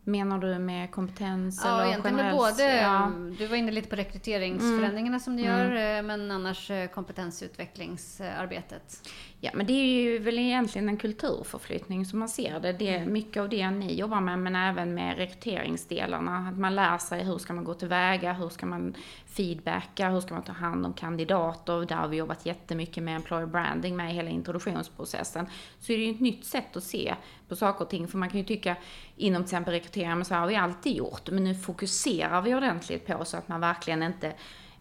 Menar 0.06 0.38
du 0.38 0.60
med 0.60 0.92
kompetens 0.92 1.62
ja, 1.64 1.74
eller 1.74 1.86
egentligen 1.90 2.16
med 2.16 2.36
både. 2.36 2.76
Ja. 2.76 3.12
Du 3.38 3.48
var 3.48 3.58
inne 3.58 3.72
lite 3.72 3.90
på 3.90 3.96
rekryteringsförändringarna 3.96 5.08
mm. 5.08 5.20
som 5.20 5.36
ni 5.36 5.46
gör, 5.46 5.72
mm. 5.72 6.06
Men 6.06 6.32
annars 6.32 6.72
eh, 6.72 6.88
kompetensutvecklingsarbetet. 6.88 9.10
Ja, 9.40 9.52
men 9.54 9.66
det 9.66 9.74
är 9.74 10.04
ju 10.04 10.20
väl 10.20 10.40
egentligen 10.40 10.90
en 10.90 10.98
kulturförflyttning 10.98 12.06
som 12.06 12.20
man 12.20 12.30
ser 12.30 12.60
det. 12.60 12.74
Det 12.74 12.90
är 12.90 12.98
mm. 12.98 13.14
mycket 13.14 13.42
av 13.42 13.50
det 13.50 13.72
ni 13.72 13.94
jobbar 13.94 14.22
med, 14.22 14.40
men 14.40 14.56
även 14.56 14.94
med 14.94 15.18
rekryteringsdelarna. 15.18 16.48
Att 16.52 16.58
man 16.58 16.76
lär 16.76 16.98
sig 16.98 17.24
hur 17.24 17.38
ska 17.38 17.54
man 17.54 17.64
gå 17.64 17.74
tillväga, 17.74 18.34
hur 18.34 18.50
ska 18.50 18.66
man 18.66 18.96
feedbacka, 19.34 20.10
hur 20.10 20.22
ska 20.22 20.34
man 20.34 20.44
ta 20.44 20.52
hand 20.52 20.86
om 20.86 20.94
kandidater. 20.94 21.86
Där 21.86 21.96
har 21.96 22.08
vi 22.08 22.18
jobbat 22.18 22.46
jättemycket 22.46 23.04
med 23.04 23.16
employer 23.16 23.46
branding 23.46 23.96
med 23.96 24.12
i 24.12 24.14
hela 24.14 24.30
introduktionsprocessen. 24.30 25.48
Så 25.80 25.92
är 25.92 25.98
det 25.98 26.04
ju 26.04 26.12
ett 26.12 26.20
nytt 26.20 26.46
sätt 26.46 26.78
att 26.78 26.84
se 26.84 27.16
på 27.48 27.56
saker 27.56 27.86
och 27.86 27.90
ting. 27.90 28.08
För 28.08 28.18
man 28.18 28.30
kan 28.30 28.40
ju 28.40 28.46
tycka 28.46 28.76
inom 29.16 29.42
till 29.42 29.46
exempel 29.46 29.74
rekrytering, 29.74 30.16
men 30.16 30.26
så 30.26 30.36
har 30.36 30.48
vi 30.48 30.56
alltid 30.56 30.96
gjort. 30.96 31.30
Men 31.30 31.44
nu 31.44 31.56
fokuserar 31.56 32.42
vi 32.42 32.56
ordentligt 32.56 33.08
på 33.08 33.26
så 33.26 33.38
att 33.38 33.48
man 33.48 33.62
verkligen 33.62 34.04
inte 34.04 34.34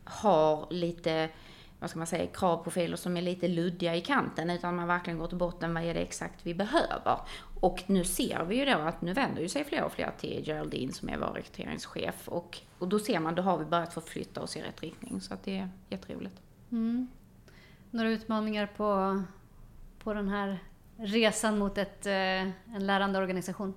har 0.05 0.67
lite 0.71 1.29
vad 1.83 1.91
ska 1.91 1.99
man 1.99 2.07
säga, 2.07 2.27
kravprofiler 2.27 2.97
som 2.97 3.17
är 3.17 3.23
lite 3.23 3.49
luddiga 3.49 3.97
i 3.97 4.01
kanten, 4.01 4.51
utan 4.51 4.77
man 4.77 4.89
verkligen 4.89 5.19
går 5.19 5.27
till 5.27 5.37
botten, 5.37 5.75
vad 5.75 5.83
är 5.83 5.95
det 5.95 6.01
exakt 6.01 6.47
vi 6.47 6.55
behöver? 6.55 7.19
Och 7.61 7.83
nu 7.87 8.05
ser 8.05 8.45
vi 8.45 8.57
ju 8.57 8.65
då 8.65 8.79
att 8.79 9.03
nu 9.03 9.13
vänder 9.13 9.43
ju 9.43 9.49
sig 9.49 9.65
fler 9.65 9.85
och 9.85 9.93
fler 9.93 10.13
till 10.19 10.45
Geraldine 10.47 10.93
som 10.93 11.09
är 11.09 11.19
vår 11.19 11.27
rekryteringschef 11.27 12.29
och, 12.29 12.59
och 12.79 12.89
då 12.89 12.99
ser 12.99 13.21
man, 13.21 13.35
då 13.35 13.43
har 13.43 13.59
vi 13.59 13.65
börjat 13.65 13.95
förflytta 13.95 14.43
oss 14.43 14.57
i 14.57 14.63
rätt 14.63 14.83
riktning, 14.83 15.21
så 15.21 15.35
att 15.35 15.45
det 15.45 15.59
är 15.59 15.69
jätteroligt. 15.89 16.41
Mm. 16.71 17.09
Några 17.91 18.11
utmaningar 18.11 18.67
på, 18.67 19.23
på 19.99 20.15
den 20.15 20.29
här 20.29 20.59
resan 20.97 21.59
mot 21.59 21.79
ett, 21.79 22.07
eh, 22.07 22.13
en 22.13 22.87
lärande 22.87 23.19
organisation? 23.19 23.75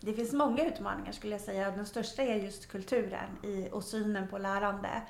Det 0.00 0.12
finns 0.12 0.32
många 0.32 0.64
utmaningar 0.64 1.12
skulle 1.12 1.32
jag 1.32 1.40
säga. 1.40 1.70
Den 1.70 1.86
största 1.86 2.22
är 2.22 2.34
just 2.36 2.68
kulturen 2.68 3.28
i, 3.42 3.68
och 3.72 3.84
synen 3.84 4.28
på 4.28 4.38
lärande. 4.38 5.02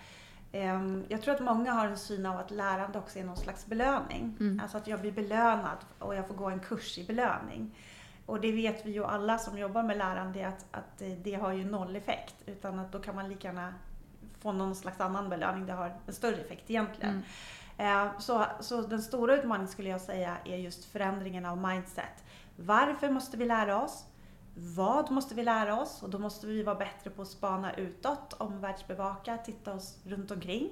Ehm, 0.54 1.04
jag 1.08 1.23
tror 1.23 1.34
att 1.34 1.40
många 1.40 1.73
har 1.73 1.87
en 1.87 1.99
syn 1.99 2.26
av 2.26 2.38
att 2.38 2.50
lärande 2.50 2.99
också 2.99 3.18
är 3.18 3.25
någon 3.25 3.37
slags 3.37 3.66
belöning. 3.66 4.37
Mm. 4.40 4.61
Alltså 4.62 4.78
att 4.78 4.87
jag 4.87 5.00
blir 5.00 5.12
belönad 5.12 5.78
och 5.99 6.14
jag 6.14 6.26
får 6.26 6.34
gå 6.34 6.50
en 6.50 6.61
kurs 6.61 6.99
i 6.99 7.04
belöning. 7.04 7.78
Och 8.26 8.40
det 8.40 8.52
vet 8.52 8.87
vi 8.87 8.92
ju 8.92 9.04
alla 9.04 9.38
som 9.38 9.58
jobbar 9.58 9.82
med 9.82 9.96
lärande 9.96 10.49
att, 10.49 10.66
att 10.70 11.02
det 11.23 11.34
har 11.34 11.52
ju 11.52 11.64
noll 11.64 11.96
effekt. 11.96 12.34
Utan 12.46 12.78
att 12.78 12.92
då 12.92 12.99
kan 12.99 13.14
man 13.14 13.28
lika 13.28 13.49
gärna 13.49 13.75
få 14.40 14.52
någon 14.52 14.75
slags 14.75 15.00
annan 15.00 15.28
belöning. 15.28 15.66
Det 15.66 15.73
har 15.73 15.96
en 16.06 16.14
större 16.14 16.37
effekt 16.37 16.70
egentligen. 16.70 17.23
Mm. 17.78 18.08
Ehm, 18.08 18.08
så, 18.18 18.46
så 18.61 18.82
den 18.82 19.02
stora 19.02 19.37
utmaningen 19.37 19.68
skulle 19.68 19.88
jag 19.88 20.00
säga 20.00 20.37
är 20.44 20.56
just 20.56 20.84
förändringen 20.84 21.46
av 21.46 21.58
mindset. 21.58 22.25
Varför 22.56 23.11
måste 23.11 23.37
vi 23.37 23.44
lära 23.44 23.82
oss? 23.82 24.04
Vad 24.54 25.11
måste 25.11 25.34
vi 25.34 25.42
lära 25.42 25.80
oss? 25.80 26.02
Och 26.02 26.11
då 26.11 26.18
måste 26.18 26.46
vi 26.46 26.62
vara 26.62 26.76
bättre 26.76 27.11
på 27.11 27.23
att 27.23 27.28
spana 27.28 27.75
utåt, 27.75 28.32
omvärldsbevaka, 28.32 29.38
titta 29.38 29.75
oss 29.75 29.99
runt 30.04 30.30
omkring. 30.30 30.70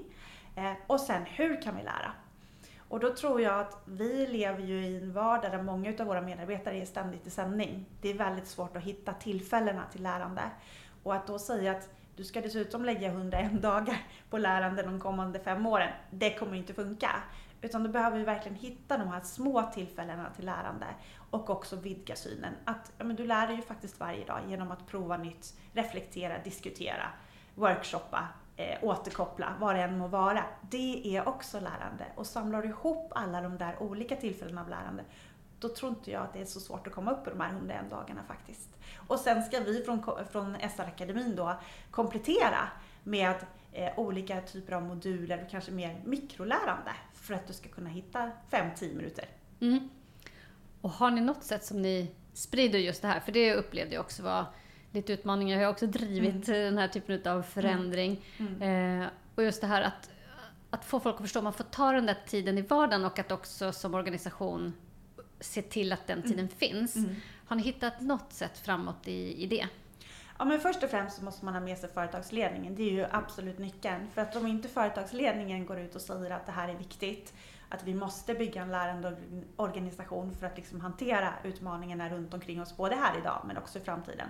Eh, 0.56 0.72
och 0.86 1.00
sen, 1.00 1.22
hur 1.26 1.62
kan 1.62 1.76
vi 1.76 1.82
lära? 1.82 2.12
Och 2.88 3.00
då 3.00 3.14
tror 3.14 3.40
jag 3.40 3.60
att 3.60 3.82
vi 3.84 4.26
lever 4.26 4.62
ju 4.62 4.86
i 4.86 4.96
en 4.96 5.12
vardag 5.12 5.50
där 5.50 5.62
många 5.62 5.92
av 6.00 6.06
våra 6.06 6.20
medarbetare 6.20 6.80
är 6.80 6.84
ständigt 6.84 7.26
i 7.26 7.30
sändning. 7.30 7.86
Det 8.00 8.10
är 8.10 8.14
väldigt 8.14 8.46
svårt 8.46 8.76
att 8.76 8.82
hitta 8.82 9.12
tillfällena 9.12 9.82
till 9.92 10.02
lärande. 10.02 10.42
Och 11.02 11.14
att 11.14 11.26
då 11.26 11.38
säga 11.38 11.72
att 11.72 11.88
du 12.16 12.24
ska 12.24 12.40
dessutom 12.40 12.84
lägga 12.84 13.08
101 13.08 13.62
dagar 13.62 13.96
på 14.30 14.38
lärande 14.38 14.82
de 14.82 15.00
kommande 15.00 15.38
fem 15.38 15.66
åren, 15.66 15.92
det 16.10 16.38
kommer 16.38 16.54
inte 16.54 16.74
funka. 16.74 17.10
Utan 17.60 17.82
då 17.82 17.88
behöver 17.88 18.18
vi 18.18 18.24
verkligen 18.24 18.56
hitta 18.56 18.98
de 18.98 19.08
här 19.08 19.20
små 19.20 19.62
tillfällena 19.74 20.30
till 20.36 20.46
lärande 20.46 20.86
och 21.32 21.50
också 21.50 21.76
vidga 21.76 22.16
synen. 22.16 22.54
Att 22.64 22.92
ja, 22.98 23.04
men 23.04 23.16
du 23.16 23.26
lär 23.26 23.46
dig 23.46 23.56
ju 23.56 23.62
faktiskt 23.62 24.00
varje 24.00 24.24
dag 24.24 24.40
genom 24.48 24.70
att 24.70 24.86
prova 24.86 25.16
nytt, 25.16 25.54
reflektera, 25.72 26.38
diskutera, 26.44 27.10
workshoppa, 27.54 28.28
eh, 28.56 28.78
återkoppla, 28.82 29.54
vad 29.60 29.74
det 29.74 29.82
än 29.82 29.98
må 29.98 30.08
vara. 30.08 30.44
Det 30.70 31.16
är 31.16 31.28
också 31.28 31.60
lärande. 31.60 32.04
Och 32.14 32.26
samlar 32.26 32.62
du 32.62 32.68
ihop 32.68 33.12
alla 33.14 33.40
de 33.40 33.58
där 33.58 33.82
olika 33.82 34.16
tillfällena 34.16 34.60
av 34.60 34.68
lärande, 34.68 35.04
då 35.58 35.68
tror 35.68 35.90
inte 35.90 36.10
jag 36.10 36.22
att 36.22 36.32
det 36.32 36.40
är 36.40 36.44
så 36.44 36.60
svårt 36.60 36.86
att 36.86 36.92
komma 36.92 37.10
upp 37.10 37.26
i 37.26 37.30
de 37.30 37.40
här 37.40 37.50
101 37.50 37.90
dagarna 37.90 38.22
faktiskt. 38.28 38.68
Och 39.06 39.18
sen 39.18 39.42
ska 39.42 39.60
vi 39.60 39.84
från, 39.84 40.02
från 40.30 40.56
SR-akademin 40.76 41.36
då 41.36 41.54
komplettera 41.90 42.68
med 43.02 43.36
eh, 43.72 43.98
olika 43.98 44.40
typer 44.40 44.72
av 44.72 44.82
moduler 44.82 45.42
och 45.44 45.50
kanske 45.50 45.70
mer 45.70 46.00
mikrolärande 46.04 46.92
för 47.14 47.34
att 47.34 47.46
du 47.46 47.52
ska 47.52 47.68
kunna 47.68 47.88
hitta 47.88 48.30
5-10 48.50 48.96
minuter. 48.96 49.24
Mm. 49.60 49.88
Och 50.82 50.90
har 50.90 51.10
ni 51.10 51.20
något 51.20 51.44
sätt 51.44 51.64
som 51.64 51.82
ni 51.82 52.10
sprider 52.32 52.78
just 52.78 53.02
det 53.02 53.08
här? 53.08 53.20
För 53.20 53.32
det 53.32 53.54
upplevde 53.54 53.94
jag 53.94 54.00
också 54.00 54.22
var 54.22 54.44
lite 54.90 55.12
utmaningar. 55.12 55.58
Jag 55.58 55.66
har 55.66 55.72
också 55.72 55.86
drivit 55.86 56.48
mm. 56.48 56.60
den 56.60 56.78
här 56.78 56.88
typen 56.88 57.32
av 57.32 57.42
förändring. 57.42 58.24
Mm. 58.38 58.62
mm. 58.62 59.02
Eh, 59.02 59.08
och 59.34 59.42
just 59.42 59.60
det 59.60 59.66
här 59.66 59.82
att, 59.82 60.10
att 60.70 60.84
få 60.84 61.00
folk 61.00 61.14
att 61.14 61.22
förstå 61.22 61.38
att 61.38 61.44
man 61.44 61.52
får 61.52 61.64
ta 61.64 61.92
den 61.92 62.06
där 62.06 62.16
tiden 62.26 62.58
i 62.58 62.62
vardagen 62.62 63.04
och 63.04 63.18
att 63.18 63.32
också 63.32 63.72
som 63.72 63.94
organisation 63.94 64.72
se 65.40 65.62
till 65.62 65.92
att 65.92 66.06
den 66.06 66.18
mm. 66.18 66.30
tiden 66.30 66.48
finns. 66.48 66.96
Mm. 66.96 67.16
Har 67.46 67.56
ni 67.56 67.62
hittat 67.62 68.00
något 68.00 68.32
sätt 68.32 68.58
framåt 68.58 69.08
i, 69.08 69.42
i 69.42 69.46
det? 69.46 69.68
Ja, 70.38 70.44
men 70.44 70.60
först 70.60 70.82
och 70.82 70.90
främst 70.90 71.16
så 71.16 71.24
måste 71.24 71.44
man 71.44 71.54
ha 71.54 71.60
med 71.60 71.78
sig 71.78 71.88
företagsledningen. 71.88 72.74
Det 72.74 72.82
är 72.82 72.92
ju 72.92 73.06
absolut 73.10 73.58
nyckeln. 73.58 74.08
För 74.14 74.22
att 74.22 74.36
om 74.36 74.46
inte 74.46 74.68
företagsledningen 74.68 75.66
går 75.66 75.78
ut 75.78 75.94
och 75.94 76.00
säger 76.00 76.30
att 76.30 76.46
det 76.46 76.52
här 76.52 76.68
är 76.68 76.74
viktigt, 76.74 77.34
att 77.72 77.84
vi 77.84 77.94
måste 77.94 78.34
bygga 78.34 78.62
en 78.62 78.70
lärande 78.70 79.16
organisation 79.56 80.34
för 80.34 80.46
att 80.46 80.56
liksom 80.56 80.80
hantera 80.80 81.34
utmaningarna 81.44 82.08
runt 82.08 82.34
omkring 82.34 82.62
oss, 82.62 82.76
både 82.76 82.94
här 82.94 83.18
idag 83.18 83.42
men 83.46 83.56
också 83.56 83.78
i 83.78 83.82
framtiden, 83.82 84.28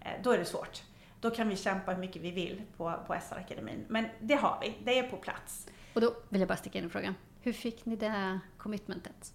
eh, 0.00 0.10
då 0.22 0.30
är 0.30 0.38
det 0.38 0.44
svårt. 0.44 0.82
Då 1.20 1.30
kan 1.30 1.48
vi 1.48 1.56
kämpa 1.56 1.92
hur 1.92 2.00
mycket 2.00 2.22
vi 2.22 2.30
vill 2.30 2.62
på, 2.76 2.94
på 3.06 3.14
SR-akademin. 3.14 3.84
Men 3.88 4.06
det 4.20 4.34
har 4.34 4.58
vi, 4.60 4.76
det 4.84 4.98
är 4.98 5.10
på 5.10 5.16
plats. 5.16 5.68
Och 5.94 6.00
då 6.00 6.14
vill 6.28 6.40
jag 6.40 6.48
bara 6.48 6.56
sticka 6.56 6.78
in 6.78 6.84
en 6.84 6.90
fråga. 6.90 7.14
Hur 7.40 7.52
fick 7.52 7.86
ni 7.86 7.96
det 7.96 8.40
commitmentet? 8.58 9.34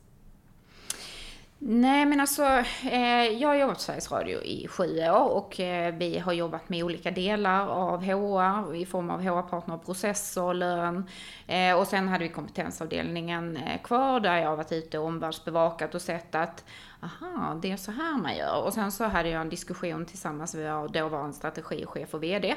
Nej 1.68 2.06
men 2.06 2.20
alltså, 2.20 2.44
eh, 2.84 3.24
jag 3.24 3.50
har 3.50 3.56
jobbat 3.56 3.76
på 3.76 3.82
Sveriges 3.82 4.12
Radio 4.12 4.42
i 4.42 4.68
sju 4.68 5.00
år 5.00 5.30
och 5.30 5.60
eh, 5.60 5.96
vi 5.96 6.20
har 6.20 6.34
jobbat 6.34 6.70
med 6.70 6.84
olika 6.84 7.12
delar 7.12 7.68
av 7.68 8.04
HR 8.04 8.76
i 8.76 8.86
form 8.86 9.10
av 9.10 9.22
HR-partner, 9.22 9.78
processer, 9.78 10.54
lön. 10.54 11.10
Eh, 11.48 11.80
och 11.80 11.88
sen 11.88 12.08
hade 12.08 12.24
vi 12.24 12.30
kompetensavdelningen 12.30 13.58
eh, 13.58 13.82
kvar 13.82 14.20
där 14.20 14.38
jag 14.38 14.50
har 14.50 14.56
varit 14.56 14.72
ute 14.72 15.00
och 15.00 15.06
omvärldsbevakat 15.06 15.96
och 15.96 16.02
sett 16.02 16.36
att 16.36 16.66
aha, 17.02 17.60
det 17.62 17.72
är 17.72 17.78
så 17.78 17.92
här 17.92 18.18
man 18.18 18.38
gör. 18.38 18.64
Och 18.64 18.74
sen 18.74 18.92
så 18.92 19.04
hade 19.04 19.30
jag 19.30 19.42
en 19.42 19.50
diskussion 19.50 20.06
tillsammans 20.06 20.56
med 20.56 20.76
vår 20.76 20.88
dåvarande 20.88 21.34
strategichef 21.34 22.14
och 22.14 22.24
VD 22.24 22.56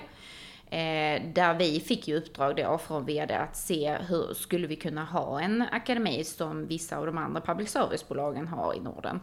Eh, 0.71 1.23
där 1.35 1.55
vi 1.59 1.81
fick 1.81 2.09
ju 2.09 2.17
uppdrag 2.17 2.57
då 2.57 2.79
från 2.79 3.05
VD 3.05 3.35
att 3.35 3.57
se 3.57 3.97
hur 4.09 4.35
skulle 4.35 4.67
vi 4.67 4.77
kunna 4.77 5.05
ha 5.05 5.41
en 5.41 5.63
akademi 5.63 6.25
som 6.25 6.67
vissa 6.67 6.97
av 6.97 7.07
de 7.07 7.19
andra 7.19 7.41
public 7.41 7.71
service-bolagen 7.71 8.49
har 8.49 8.75
i 8.75 8.81
Norden. 8.81 9.21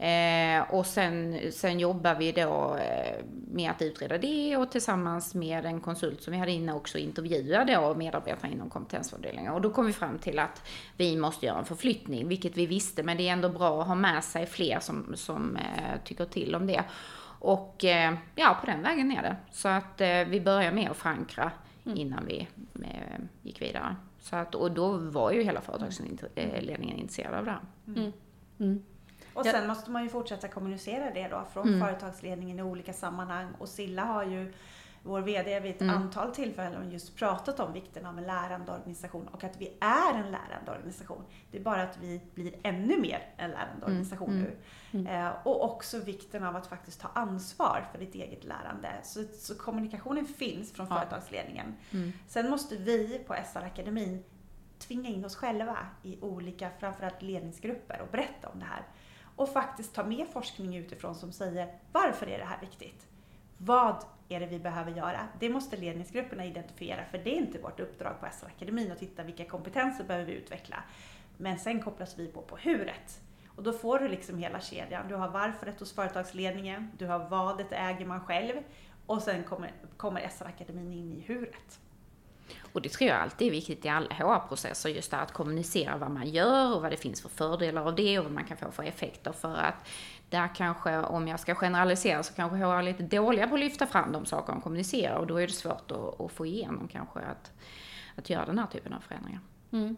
Eh, 0.00 0.74
och 0.74 0.86
sen, 0.86 1.40
sen 1.52 1.80
jobbar 1.80 2.14
vi 2.14 2.32
då 2.32 2.76
eh, 2.76 3.24
med 3.50 3.70
att 3.70 3.82
utreda 3.82 4.18
det 4.18 4.56
och 4.56 4.70
tillsammans 4.70 5.34
med 5.34 5.64
en 5.64 5.80
konsult 5.80 6.22
som 6.22 6.32
vi 6.32 6.38
hade 6.38 6.52
inne 6.52 6.74
också 6.74 6.98
intervjua 6.98 7.64
då 7.64 7.94
medarbetare 7.94 8.52
inom 8.52 8.70
kompetensavdelningen. 8.70 9.52
Och 9.52 9.60
då 9.60 9.70
kom 9.70 9.86
vi 9.86 9.92
fram 9.92 10.18
till 10.18 10.38
att 10.38 10.68
vi 10.96 11.16
måste 11.16 11.46
göra 11.46 11.58
en 11.58 11.64
förflyttning, 11.64 12.28
vilket 12.28 12.56
vi 12.56 12.66
visste, 12.66 13.02
men 13.02 13.16
det 13.16 13.28
är 13.28 13.32
ändå 13.32 13.48
bra 13.48 13.80
att 13.80 13.86
ha 13.86 13.94
med 13.94 14.24
sig 14.24 14.46
fler 14.46 14.80
som, 14.80 15.12
som 15.16 15.56
eh, 15.56 16.04
tycker 16.04 16.24
till 16.24 16.54
om 16.54 16.66
det. 16.66 16.84
Och 17.40 17.84
eh, 17.84 18.14
ja, 18.34 18.56
på 18.60 18.66
den 18.66 18.82
vägen 18.82 19.12
är 19.12 19.22
det. 19.22 19.36
Så 19.50 19.68
att 19.68 20.00
eh, 20.00 20.24
vi 20.24 20.40
börjar 20.40 20.72
med 20.72 20.90
att 20.90 20.96
förankra 20.96 21.52
mm. 21.84 21.98
innan 21.98 22.26
vi 22.26 22.48
eh, 22.82 23.20
gick 23.42 23.62
vidare. 23.62 23.96
Så 24.18 24.36
att, 24.36 24.54
och 24.54 24.70
då 24.70 24.96
var 24.96 25.32
ju 25.32 25.42
hela 25.42 25.60
företagsledningen 25.60 26.98
intresserad 26.98 27.34
av 27.34 27.44
det 27.44 27.50
här. 27.50 27.60
Mm. 27.86 28.00
mm. 28.00 28.12
Mm. 28.60 28.82
Och 29.34 29.46
sen 29.46 29.66
måste 29.66 29.90
man 29.90 30.02
ju 30.02 30.08
fortsätta 30.08 30.48
kommunicera 30.48 31.10
det 31.14 31.28
då 31.28 31.44
från 31.52 31.68
mm. 31.68 31.80
företagsledningen 31.80 32.58
i 32.58 32.62
olika 32.62 32.92
sammanhang. 32.92 33.48
Och 33.58 33.68
Silla 33.68 34.04
har 34.04 34.24
ju 34.24 34.52
vår 35.02 35.20
VD 35.20 35.60
vid 35.60 35.74
ett 35.74 35.80
mm. 35.80 35.96
antal 35.96 36.34
tillfällen 36.34 36.90
just 36.90 37.16
pratat 37.16 37.60
om 37.60 37.72
vikten 37.72 38.06
av 38.06 38.18
en 38.18 38.24
lärande 38.24 38.72
organisation 38.72 39.28
och 39.28 39.44
att 39.44 39.60
vi 39.60 39.76
är 39.80 40.14
en 40.14 40.30
lärande 40.30 40.72
organisation. 40.72 41.24
Det 41.50 41.58
är 41.58 41.62
bara 41.62 41.82
att 41.82 41.98
vi 42.00 42.20
blir 42.34 42.54
ännu 42.62 43.00
mer 43.00 43.28
en 43.36 43.50
lärande 43.50 43.72
mm. 43.72 43.84
organisation 43.84 44.30
mm. 44.30 44.42
nu. 44.42 44.56
Mm. 44.98 45.26
Eh, 45.26 45.32
och 45.44 45.64
också 45.64 45.98
vikten 45.98 46.44
av 46.44 46.56
att 46.56 46.66
faktiskt 46.66 47.00
ta 47.00 47.08
ansvar 47.08 47.88
för 47.92 47.98
ditt 47.98 48.14
eget 48.14 48.44
lärande. 48.44 48.92
Så, 49.02 49.24
så 49.32 49.54
kommunikationen 49.54 50.26
finns 50.26 50.72
från 50.72 50.86
ja. 50.90 50.96
företagsledningen. 50.96 51.74
Mm. 51.90 52.12
Sen 52.28 52.50
måste 52.50 52.76
vi 52.76 53.18
på 53.26 53.34
SR-akademin 53.34 54.24
tvinga 54.78 55.08
in 55.08 55.24
oss 55.24 55.36
själva 55.36 55.78
i 56.02 56.20
olika, 56.20 56.70
framförallt 56.78 57.22
ledningsgrupper 57.22 58.00
och 58.00 58.08
berätta 58.12 58.48
om 58.48 58.58
det 58.58 58.64
här. 58.64 58.82
Och 59.36 59.48
faktiskt 59.48 59.94
ta 59.94 60.04
med 60.04 60.26
forskning 60.32 60.76
utifrån 60.76 61.14
som 61.14 61.32
säger 61.32 61.78
varför 61.92 62.26
är 62.26 62.38
det 62.38 62.44
här 62.44 62.60
viktigt? 62.60 63.06
Vad 63.58 64.04
är 64.30 64.40
det 64.40 64.46
vi 64.46 64.58
behöver 64.58 64.92
göra? 64.92 65.28
Det 65.38 65.48
måste 65.48 65.76
ledningsgrupperna 65.76 66.44
identifiera 66.44 67.04
för 67.04 67.18
det 67.18 67.30
är 67.30 67.36
inte 67.36 67.58
vårt 67.58 67.80
uppdrag 67.80 68.20
på 68.20 68.26
SR-akademin 68.26 68.92
att 68.92 68.98
titta 68.98 69.22
vilka 69.22 69.44
kompetenser 69.44 70.04
behöver 70.04 70.26
vi 70.26 70.32
utveckla. 70.32 70.76
Men 71.36 71.58
sen 71.58 71.82
kopplas 71.82 72.18
vi 72.18 72.28
på 72.28 72.42
på 72.42 72.56
huret. 72.56 73.20
Och 73.48 73.62
då 73.62 73.72
får 73.72 73.98
du 73.98 74.08
liksom 74.08 74.38
hela 74.38 74.60
kedjan. 74.60 75.08
Du 75.08 75.14
har 75.14 75.28
varföret 75.28 75.80
hos 75.80 75.92
företagsledningen, 75.92 76.90
du 76.98 77.06
har 77.06 77.28
vadet 77.28 77.66
äger 77.70 78.06
man 78.06 78.20
själv 78.20 78.54
och 79.06 79.22
sen 79.22 79.44
kommer, 79.44 79.72
kommer 79.96 80.28
SR-akademin 80.28 80.92
in 80.92 81.12
i 81.12 81.20
huret. 81.20 81.80
Och 82.72 82.82
det 82.82 82.88
tror 82.88 83.10
jag 83.10 83.20
alltid 83.20 83.46
är 83.46 83.50
viktigt 83.50 83.84
i 83.84 83.88
alla 83.88 84.14
HR-processer, 84.14 84.90
just 84.90 85.10
det 85.10 85.16
att 85.16 85.32
kommunicera 85.32 85.96
vad 85.96 86.10
man 86.10 86.28
gör 86.28 86.74
och 86.76 86.82
vad 86.82 86.92
det 86.92 86.96
finns 86.96 87.22
för 87.22 87.28
fördelar 87.28 87.86
av 87.86 87.94
det 87.94 88.18
och 88.18 88.24
vad 88.24 88.32
man 88.32 88.44
kan 88.44 88.56
få 88.56 88.70
för 88.70 88.82
effekter 88.82 89.32
för 89.32 89.56
att 89.56 89.88
där 90.30 90.54
kanske, 90.54 90.98
om 90.98 91.28
jag 91.28 91.40
ska 91.40 91.54
generalisera, 91.54 92.22
så 92.22 92.34
kanske 92.34 92.56
HR 92.58 92.78
är 92.78 92.82
lite 92.82 93.02
dåliga 93.02 93.48
på 93.48 93.54
att 93.54 93.60
lyfta 93.60 93.86
fram 93.86 94.12
de 94.12 94.26
saker 94.26 94.52
de 94.52 94.62
kommunicerar 94.62 95.16
och 95.16 95.26
då 95.26 95.36
är 95.36 95.46
det 95.46 95.52
svårt 95.52 95.90
att, 95.90 96.20
att 96.20 96.32
få 96.32 96.46
igenom 96.46 96.88
kanske 96.88 97.20
att, 97.20 97.52
att 98.16 98.30
göra 98.30 98.46
den 98.46 98.58
här 98.58 98.66
typen 98.66 98.92
av 98.92 99.00
förändringar. 99.00 99.40
Mm. 99.72 99.96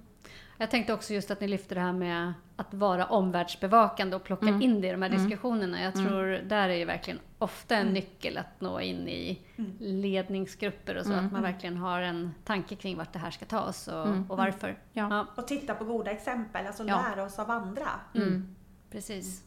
Jag 0.63 0.71
tänkte 0.71 0.93
också 0.93 1.15
just 1.15 1.31
att 1.31 1.41
ni 1.41 1.49
lyfter 1.49 1.75
det 1.75 1.81
här 1.81 1.93
med 1.93 2.33
att 2.57 2.75
vara 2.75 3.07
omvärldsbevakande 3.07 4.17
och 4.17 4.25
plocka 4.25 4.47
Mm. 4.47 4.63
in 4.63 4.81
det 4.81 4.89
i 4.89 4.91
de 4.93 5.03
här 5.03 5.11
Mm. 5.11 5.23
diskussionerna. 5.23 5.83
Jag 5.83 5.95
Mm. 5.97 6.07
tror 6.09 6.27
där 6.49 6.69
är 6.69 6.75
ju 6.75 6.85
verkligen 6.85 7.21
ofta 7.39 7.75
en 7.75 7.81
Mm. 7.81 7.95
nyckel 7.95 8.39
att 8.39 8.61
nå 8.61 8.81
in 8.81 9.09
i 9.09 9.41
Mm. 9.57 9.73
ledningsgrupper 9.81 10.97
och 10.97 11.05
så. 11.07 11.13
Mm. 11.13 11.27
Att 11.27 11.33
man 11.33 11.43
verkligen 11.43 11.77
har 11.77 12.01
en 12.01 12.35
tanke 12.45 12.75
kring 12.77 12.97
vart 12.97 13.13
det 13.13 13.19
här 13.19 13.31
ska 13.31 13.45
ta 13.45 13.61
oss 13.61 13.89
och, 13.89 14.07
Mm. 14.07 14.31
och 14.31 14.37
varför. 14.37 14.79
Ja. 14.93 15.09
Ja, 15.11 15.27
Och 15.43 15.47
titta 15.49 15.75
på 15.75 15.85
goda 15.85 16.11
exempel, 16.11 16.67
alltså 16.67 16.85
Ja. 16.85 17.05
lära 17.17 17.25
oss 17.27 17.39
av 17.39 17.51
andra. 17.51 17.89
Mm. 18.15 18.55
precis. 18.91 19.43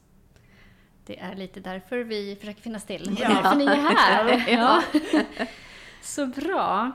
Det 1.06 1.20
är 1.20 1.36
lite 1.36 1.60
därför 1.60 1.98
vi 1.98 2.36
försöker 2.40 2.62
finnas 2.62 2.84
till. 2.86 3.02
Och 3.12 3.20
Ja. 3.20 3.28
därför 3.44 3.56
ni 3.56 3.66
är 3.66 3.76
här. 3.76 4.46
Ja. 4.52 4.82
Så 6.02 6.26
bra. 6.28 6.92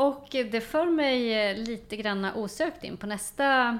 Och 0.00 0.26
det 0.30 0.60
för 0.60 0.86
mig 0.86 1.32
eh, 1.34 1.56
lite 1.56 1.96
grann 1.96 2.24
osökt 2.24 2.84
in 2.84 2.96
på 2.96 3.06
nästa 3.06 3.78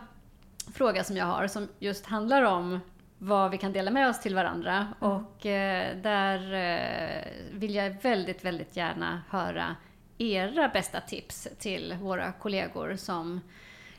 fråga 0.74 1.04
som 1.04 1.16
jag 1.16 1.24
har 1.24 1.46
som 1.46 1.68
just 1.78 2.06
handlar 2.06 2.42
om 2.42 2.80
vad 3.18 3.50
vi 3.50 3.58
kan 3.58 3.72
dela 3.72 3.90
med 3.90 4.08
oss 4.08 4.20
till 4.20 4.34
varandra. 4.34 4.76
Mm. 5.00 5.12
Och 5.12 5.46
eh, 5.46 5.96
där 5.96 6.52
eh, 6.52 7.32
vill 7.52 7.74
jag 7.74 8.02
väldigt, 8.02 8.44
väldigt 8.44 8.76
gärna 8.76 9.22
höra 9.28 9.76
era 10.18 10.68
bästa 10.68 11.00
tips 11.00 11.48
till 11.58 11.96
våra 12.00 12.32
kollegor 12.32 12.96
som 12.96 13.40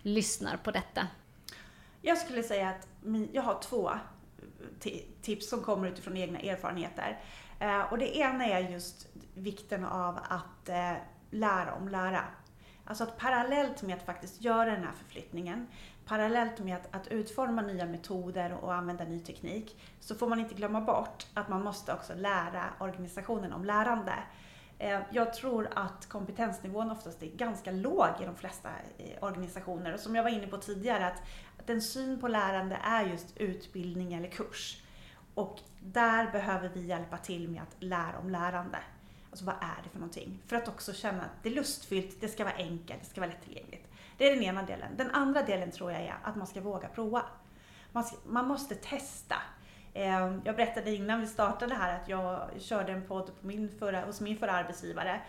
lyssnar 0.02 0.58
på 0.58 0.72
detta. 0.72 1.08
Jag 2.02 2.18
skulle 2.18 2.44
säga 2.44 2.70
att 2.70 2.88
jag 3.32 3.42
har 3.42 3.62
två 3.62 3.90
eh, 3.90 4.92
tips 5.22 5.50
som 5.50 5.62
kommer 5.62 5.88
utifrån 5.88 6.18
egna 6.18 6.40
erfarenheter. 6.40 7.20
Eh, 7.60 7.82
och 7.92 7.98
det 7.98 8.18
ena 8.18 8.46
är 8.46 8.70
just 8.70 9.08
vikten 9.34 9.86
av 9.86 10.20
att 10.30 10.70
eh, 10.70 10.94
lära 11.32 11.74
om 11.74 11.88
lära. 11.88 12.24
Alltså 12.86 13.04
att 13.04 13.18
parallellt 13.18 13.82
med 13.82 13.98
att 13.98 14.06
faktiskt 14.06 14.42
göra 14.42 14.72
den 14.72 14.84
här 14.84 14.94
förflyttningen, 14.94 15.68
parallellt 16.06 16.60
med 16.60 16.76
att, 16.76 16.96
att 16.96 17.08
utforma 17.08 17.62
nya 17.62 17.86
metoder 17.86 18.54
och 18.62 18.74
använda 18.74 19.04
ny 19.04 19.20
teknik, 19.20 19.82
så 20.00 20.16
får 20.16 20.28
man 20.28 20.40
inte 20.40 20.56
glömma 20.56 20.82
bort 20.82 21.28
att 21.34 21.50
man 21.50 21.64
måste 21.64 21.94
också 21.94 22.14
lära 22.16 22.64
organisationen 22.80 23.54
om 23.54 23.66
lärande. 23.66 24.14
Eh, 24.78 25.00
jag 25.12 25.34
tror 25.34 25.70
att 25.76 26.10
kompetensnivån 26.10 26.92
oftast 26.92 27.24
är 27.24 27.28
ganska 27.28 27.72
låg 27.72 28.08
i 28.22 28.26
de 28.26 28.36
flesta 28.36 28.70
eh, 28.98 29.24
organisationer. 29.24 29.94
Och 29.94 30.00
som 30.00 30.16
jag 30.16 30.24
var 30.24 30.30
inne 30.30 30.48
på 30.48 30.58
tidigare, 30.58 31.08
att, 31.08 31.22
att 31.60 31.70
en 31.70 31.82
syn 31.82 32.22
på 32.22 32.28
lärande 32.28 32.80
är 32.84 33.06
just 33.06 33.38
utbildning 33.38 34.14
eller 34.14 34.30
kurs. 34.30 34.84
Och 35.34 35.60
där 35.80 36.32
behöver 36.32 36.70
vi 36.70 36.86
hjälpa 36.86 37.18
till 37.18 37.50
med 37.50 37.62
att 37.62 37.76
lära 37.84 38.20
om 38.20 38.30
lärande. 38.30 38.78
Alltså 39.32 39.46
vad 39.46 39.56
är 39.56 39.84
det 39.84 39.90
för 39.90 40.00
någonting? 40.00 40.40
För 40.48 40.56
att 40.56 40.68
också 40.68 40.94
känna 40.94 41.22
att 41.22 41.44
det 41.44 41.50
är 41.50 41.54
lustfyllt, 41.54 42.22
det 42.22 42.28
ska 42.28 42.44
vara 42.44 42.56
enkelt, 42.56 43.00
det 43.02 43.10
ska 43.10 43.22
vara 43.22 43.32
lättillgängligt. 43.32 43.88
Det 44.18 44.30
är 44.30 44.36
den 44.36 44.44
ena 44.44 44.64
delen. 44.64 44.98
Den 44.98 45.12
andra 45.12 45.44
delen 45.44 45.72
tror 45.72 45.92
jag 45.92 46.02
är 46.02 46.16
att 46.24 46.36
man 46.36 46.48
ska 46.48 46.62
våga 46.62 46.88
prova. 46.88 47.26
Man, 47.92 48.04
ska, 48.04 48.18
man 48.26 48.48
måste 48.48 48.76
testa. 48.76 49.36
Eh, 49.94 50.38
jag 50.44 50.56
berättade 50.56 50.96
innan 50.96 51.22
vi 51.22 51.28
startade 51.28 51.76
här 51.76 51.96
att 51.96 52.10
jag 52.10 52.50
körde 52.60 52.92
en 52.92 53.08
podd 53.08 53.26
på 53.42 53.48
min 53.48 53.70
förra, 53.80 54.06
hos 54.06 54.22
min 54.22 54.38
förra 54.38 54.52
arbetsgivare. 54.52 55.22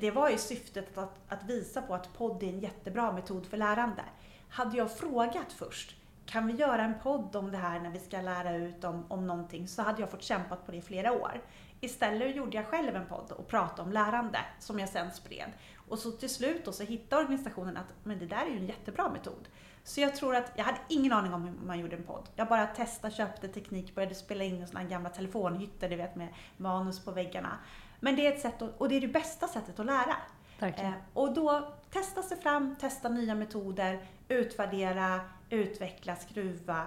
Det 0.00 0.10
var 0.10 0.30
ju 0.30 0.38
syftet 0.38 0.98
att, 0.98 1.18
att 1.28 1.44
visa 1.44 1.82
på 1.82 1.94
att 1.94 2.14
podd 2.14 2.42
är 2.42 2.48
en 2.48 2.60
jättebra 2.60 3.12
metod 3.12 3.46
för 3.46 3.56
lärande. 3.56 4.02
Hade 4.48 4.76
jag 4.76 4.96
frågat 4.98 5.52
först, 5.52 5.96
kan 6.26 6.46
vi 6.46 6.52
göra 6.52 6.82
en 6.82 7.00
podd 7.02 7.36
om 7.36 7.50
det 7.50 7.58
här 7.58 7.80
när 7.80 7.90
vi 7.90 7.98
ska 7.98 8.20
lära 8.20 8.56
ut 8.56 8.84
om, 8.84 9.04
om 9.08 9.26
någonting, 9.26 9.68
så 9.68 9.82
hade 9.82 10.00
jag 10.00 10.10
fått 10.10 10.22
kämpat 10.22 10.66
på 10.66 10.72
det 10.72 10.78
i 10.78 10.82
flera 10.82 11.12
år. 11.12 11.40
Istället 11.80 12.36
gjorde 12.36 12.56
jag 12.56 12.66
själv 12.66 12.96
en 12.96 13.06
podd 13.06 13.32
och 13.32 13.48
pratade 13.48 13.82
om 13.82 13.92
lärande 13.92 14.38
som 14.58 14.78
jag 14.78 14.88
sen 14.88 15.10
spred. 15.10 15.52
Och 15.88 15.98
så 15.98 16.10
till 16.10 16.30
slut 16.30 16.64
då 16.64 16.72
så 16.72 16.82
hittade 16.82 17.22
organisationen 17.22 17.76
att 17.76 17.94
men 18.04 18.18
det 18.18 18.26
där 18.26 18.46
är 18.46 18.50
ju 18.50 18.56
en 18.56 18.66
jättebra 18.66 19.08
metod. 19.08 19.48
Så 19.84 20.00
jag 20.00 20.16
tror 20.16 20.36
att, 20.36 20.52
jag 20.56 20.64
hade 20.64 20.78
ingen 20.88 21.12
aning 21.12 21.34
om 21.34 21.44
hur 21.44 21.66
man 21.66 21.78
gjorde 21.78 21.96
en 21.96 22.02
podd. 22.02 22.28
Jag 22.36 22.48
bara 22.48 22.66
testade, 22.66 23.14
köpte 23.14 23.48
teknik, 23.48 23.94
började 23.94 24.14
spela 24.14 24.44
in 24.44 24.62
i 24.62 24.66
sådana 24.66 24.88
gamla 24.88 25.10
telefonhytter, 25.10 25.88
du 25.88 25.96
vet 25.96 26.16
med 26.16 26.28
manus 26.56 27.04
på 27.04 27.10
väggarna. 27.10 27.58
Men 28.00 28.16
det 28.16 28.26
är 28.26 28.32
ett 28.32 28.40
sätt, 28.40 28.62
att, 28.62 28.80
och 28.80 28.88
det 28.88 28.94
är 28.96 29.00
det 29.00 29.08
bästa 29.08 29.48
sättet 29.48 29.80
att 29.80 29.86
lära. 29.86 30.16
Eh, 30.60 30.92
och 31.14 31.34
då 31.34 31.72
testa 31.90 32.22
sig 32.22 32.40
fram, 32.40 32.76
testa 32.76 33.08
nya 33.08 33.34
metoder, 33.34 34.04
utvärdera, 34.28 35.20
utveckla, 35.50 36.16
skruva, 36.16 36.86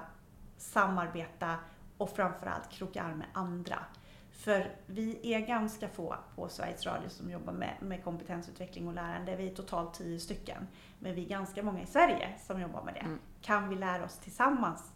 samarbeta 0.58 1.56
och 1.98 2.10
framförallt 2.16 2.70
kroka 2.70 3.04
arm 3.04 3.18
med 3.18 3.28
andra. 3.34 3.80
För 4.34 4.76
vi 4.86 5.34
är 5.34 5.40
ganska 5.40 5.88
få 5.88 6.16
på 6.36 6.50
Sveriges 6.50 6.86
Radio 6.86 7.10
som 7.10 7.32
jobbar 7.32 7.54
med, 7.54 7.74
med 7.82 8.04
kompetensutveckling 8.04 8.88
och 8.88 8.94
lärande. 8.94 9.36
Vi 9.36 9.48
är 9.48 9.56
totalt 9.56 9.94
tio 9.94 10.20
stycken. 10.20 10.68
Men 11.00 11.16
vi 11.16 11.26
är 11.26 11.30
ganska 11.30 11.64
många 11.64 11.82
i 11.82 11.86
Sverige 11.86 12.30
som 12.48 12.62
jobbar 12.62 12.84
med 12.84 12.94
det. 12.94 13.00
Mm. 13.00 13.20
Kan 13.42 13.70
vi 13.70 13.76
lära 13.76 14.06
oss 14.06 14.18
tillsammans 14.18 14.92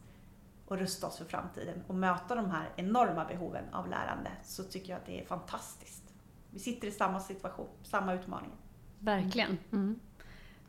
och 0.68 0.78
rusta 0.78 1.08
oss 1.08 1.18
för 1.18 1.26
framtiden 1.26 1.84
och 1.88 1.96
möta 1.96 2.36
de 2.36 2.52
här 2.52 2.70
enorma 2.76 3.26
behoven 3.26 3.64
av 3.72 3.90
lärande 3.90 4.32
så 4.44 4.64
tycker 4.64 4.90
jag 4.90 5.00
att 5.00 5.06
det 5.06 5.22
är 5.22 5.26
fantastiskt. 5.26 6.14
Vi 6.52 6.60
sitter 6.60 6.88
i 6.88 6.92
samma 6.92 7.20
situation, 7.20 7.70
samma 7.84 8.14
utmaning. 8.14 8.52
Verkligen. 9.00 9.58
Mm. 9.72 10.00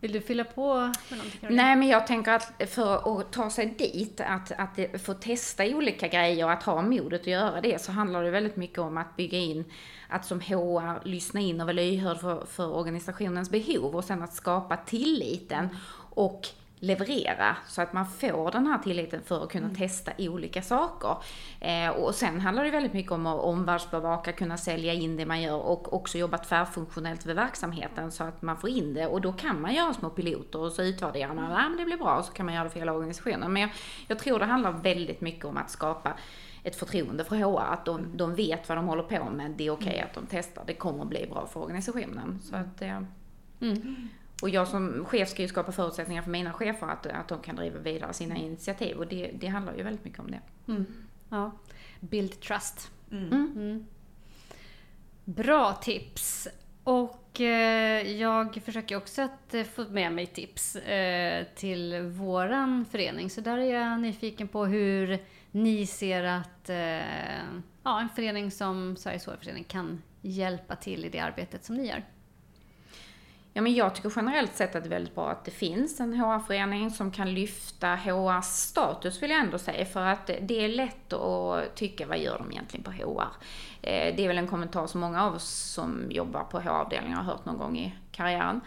Vill 0.01 0.13
du 0.13 0.21
fylla 0.21 0.45
på 0.45 0.75
med 0.75 0.95
någonting? 1.11 1.57
Nej, 1.57 1.77
men 1.77 1.89
jag 1.89 2.07
tänker 2.07 2.33
att 2.33 2.71
för 2.71 3.21
att 3.21 3.33
ta 3.33 3.51
sig 3.51 3.67
dit, 3.67 4.21
att, 4.21 4.53
att 4.53 5.01
få 5.03 5.15
testa 5.15 5.65
olika 5.65 6.09
grejer, 6.09 6.49
att 6.49 6.63
ha 6.63 6.83
modet 6.83 7.21
att 7.21 7.27
göra 7.27 7.61
det, 7.61 7.83
så 7.83 7.93
handlar 7.93 8.23
det 8.23 8.31
väldigt 8.31 8.57
mycket 8.57 8.79
om 8.79 8.99
att 8.99 9.17
bygga 9.17 9.39
in, 9.39 9.65
att 10.09 10.25
som 10.25 10.41
HR 10.41 11.07
lyssna 11.07 11.41
in 11.41 11.61
och 11.61 11.67
vara 11.67 11.75
lyhörd 11.75 12.21
för, 12.21 12.47
för 12.47 12.77
organisationens 12.77 13.51
behov 13.51 13.97
och 13.97 14.05
sen 14.05 14.23
att 14.23 14.35
skapa 14.35 14.77
tilliten 14.77 15.69
och 16.15 16.49
leverera 16.81 17.57
så 17.67 17.83
att 17.83 17.93
man 17.93 18.07
får 18.07 18.51
den 18.51 18.67
här 18.67 18.79
tilliten 18.79 19.23
för 19.23 19.45
att 19.45 19.51
kunna 19.51 19.69
testa 19.75 20.13
olika 20.19 20.63
saker. 20.63 21.17
Eh, 21.61 21.91
och 21.91 22.15
sen 22.15 22.41
handlar 22.41 22.65
det 22.65 22.71
väldigt 22.71 22.93
mycket 22.93 23.13
om 23.13 23.27
att 23.27 23.41
omvärldsbevaka, 23.41 24.33
kunna 24.33 24.57
sälja 24.57 24.93
in 24.93 25.17
det 25.17 25.27
man 25.27 25.43
gör 25.43 25.59
och 25.59 25.95
också 25.95 26.19
jobba 26.19 26.39
tvärfunktionellt 26.39 27.27
vid 27.27 27.37
verksamheten 27.37 28.13
så 28.13 28.25
att 28.25 28.43
man 28.43 28.57
får 28.57 28.71
in 28.71 28.95
det 28.95 29.07
och 29.07 29.21
då 29.21 29.33
kan 29.33 29.61
man 29.61 29.75
göra 29.75 29.95
små 29.95 30.11
piloter 30.11 30.59
och 30.59 30.73
så 30.73 30.83
utvärderar 30.83 31.35
man, 31.35 31.51
ja 31.51 31.69
men 31.69 31.79
det 31.79 31.85
blir 31.85 31.97
bra 31.97 32.19
och 32.19 32.25
så 32.25 32.33
kan 32.33 32.47
man 32.47 32.55
göra 32.55 32.65
det 32.65 32.71
för 32.71 32.79
hela 32.79 32.93
organisationen. 32.93 33.53
Men 33.53 33.63
jag, 33.63 33.71
jag 34.07 34.19
tror 34.19 34.39
det 34.39 34.45
handlar 34.45 34.73
väldigt 34.73 35.21
mycket 35.21 35.45
om 35.45 35.57
att 35.57 35.71
skapa 35.71 36.13
ett 36.63 36.77
förtroende 36.77 37.25
för 37.25 37.37
HR, 37.37 37.73
att 37.73 37.85
de, 37.85 38.17
de 38.17 38.35
vet 38.35 38.69
vad 38.69 38.79
de 38.79 38.87
håller 38.87 39.03
på 39.03 39.31
med, 39.31 39.51
det 39.51 39.67
är 39.67 39.71
okej 39.71 40.01
att 40.01 40.15
de 40.15 40.27
testar, 40.31 40.63
det 40.67 40.75
kommer 40.75 41.03
att 41.03 41.09
bli 41.09 41.27
bra 41.31 41.47
för 41.47 41.61
organisationen. 41.61 42.39
Så 42.43 42.57
att, 42.57 42.83
eh, 42.83 43.01
Mm. 43.61 44.09
Och 44.43 44.49
jag 44.49 44.69
som 44.69 45.05
chef 45.05 45.29
ska 45.29 45.43
ju 45.43 45.49
skapa 45.49 45.73
förutsättningar 45.73 46.23
för 46.23 46.31
mina 46.31 46.53
chefer 46.53 46.87
att, 46.87 47.07
att 47.07 47.29
de 47.29 47.43
kan 47.43 47.57
driva 47.57 47.79
vidare 47.79 48.13
sina 48.13 48.37
initiativ 48.37 48.97
och 48.97 49.07
det, 49.07 49.31
det 49.35 49.47
handlar 49.47 49.77
ju 49.77 49.83
väldigt 49.83 50.05
mycket 50.05 50.21
om 50.21 50.31
det. 50.31 50.41
Mm. 50.69 50.87
Ja. 51.29 51.53
Build 52.01 52.41
trust. 52.41 52.91
Mm. 53.11 53.33
Mm. 53.33 53.87
Bra 55.25 55.75
tips. 55.75 56.49
Och 56.85 57.41
eh, 57.41 58.13
jag 58.13 58.63
försöker 58.65 58.97
också 58.97 59.23
att 59.23 59.55
eh, 59.55 59.65
få 59.65 59.85
med 59.85 60.13
mig 60.13 60.27
tips 60.27 60.77
eh, 60.77 61.47
till 61.55 62.03
våran 62.03 62.85
förening. 62.85 63.31
Så 63.31 63.41
där 63.41 63.59
är 63.59 63.81
jag 63.81 64.01
nyfiken 64.01 64.49
på 64.49 64.67
hur 64.67 65.19
ni 65.51 65.87
ser 65.87 66.23
att 66.23 66.71
ja, 67.83 68.01
en 68.01 68.09
förening 68.09 68.51
som 68.51 68.97
Sveriges 68.97 69.27
HR-förening 69.27 69.65
kan 69.65 70.03
hjälpa 70.23 70.77
till 70.77 71.05
i 71.05 71.09
det 71.09 71.19
arbetet 71.19 71.65
som 71.65 71.77
ni 71.77 71.89
gör. 71.89 72.05
Ja, 73.59 73.63
men 73.63 73.75
jag 73.75 73.95
tycker 73.95 74.13
generellt 74.17 74.57
sett 74.57 74.77
att 74.77 74.83
det 74.83 74.89
är 74.89 74.91
väldigt 74.91 75.15
bra 75.15 75.31
att 75.31 75.45
det 75.45 75.51
finns 75.51 76.01
en 76.01 76.13
HR-förening 76.13 76.91
som 76.91 77.11
kan 77.11 77.35
lyfta 77.35 77.95
HRs 77.95 78.47
status 78.47 79.23
vill 79.23 79.31
jag 79.31 79.41
ändå 79.41 79.59
säga. 79.59 79.87
För 79.87 80.01
att 80.01 80.27
det 80.27 80.65
är 80.65 80.69
lätt 80.69 81.13
att 81.13 81.75
tycka, 81.75 82.07
vad 82.07 82.19
gör 82.19 82.39
de 82.39 82.53
egentligen 82.53 82.85
på 82.85 82.91
HR? 82.91 83.29
Eh, 83.83 84.17
det 84.17 84.25
är 84.25 84.29
väl 84.29 84.39
en 84.39 84.47
kommentar 84.47 84.87
som 84.87 85.01
många 85.01 85.25
av 85.25 85.35
oss 85.35 85.49
som 85.49 86.07
jobbar 86.11 86.45
på 86.45 86.61
HR-avdelningar 86.61 87.17
har 87.17 87.25
hört 87.25 87.45
någon 87.45 87.59
gång 87.59 87.79
i 87.79 87.95
karriären. 88.13 88.61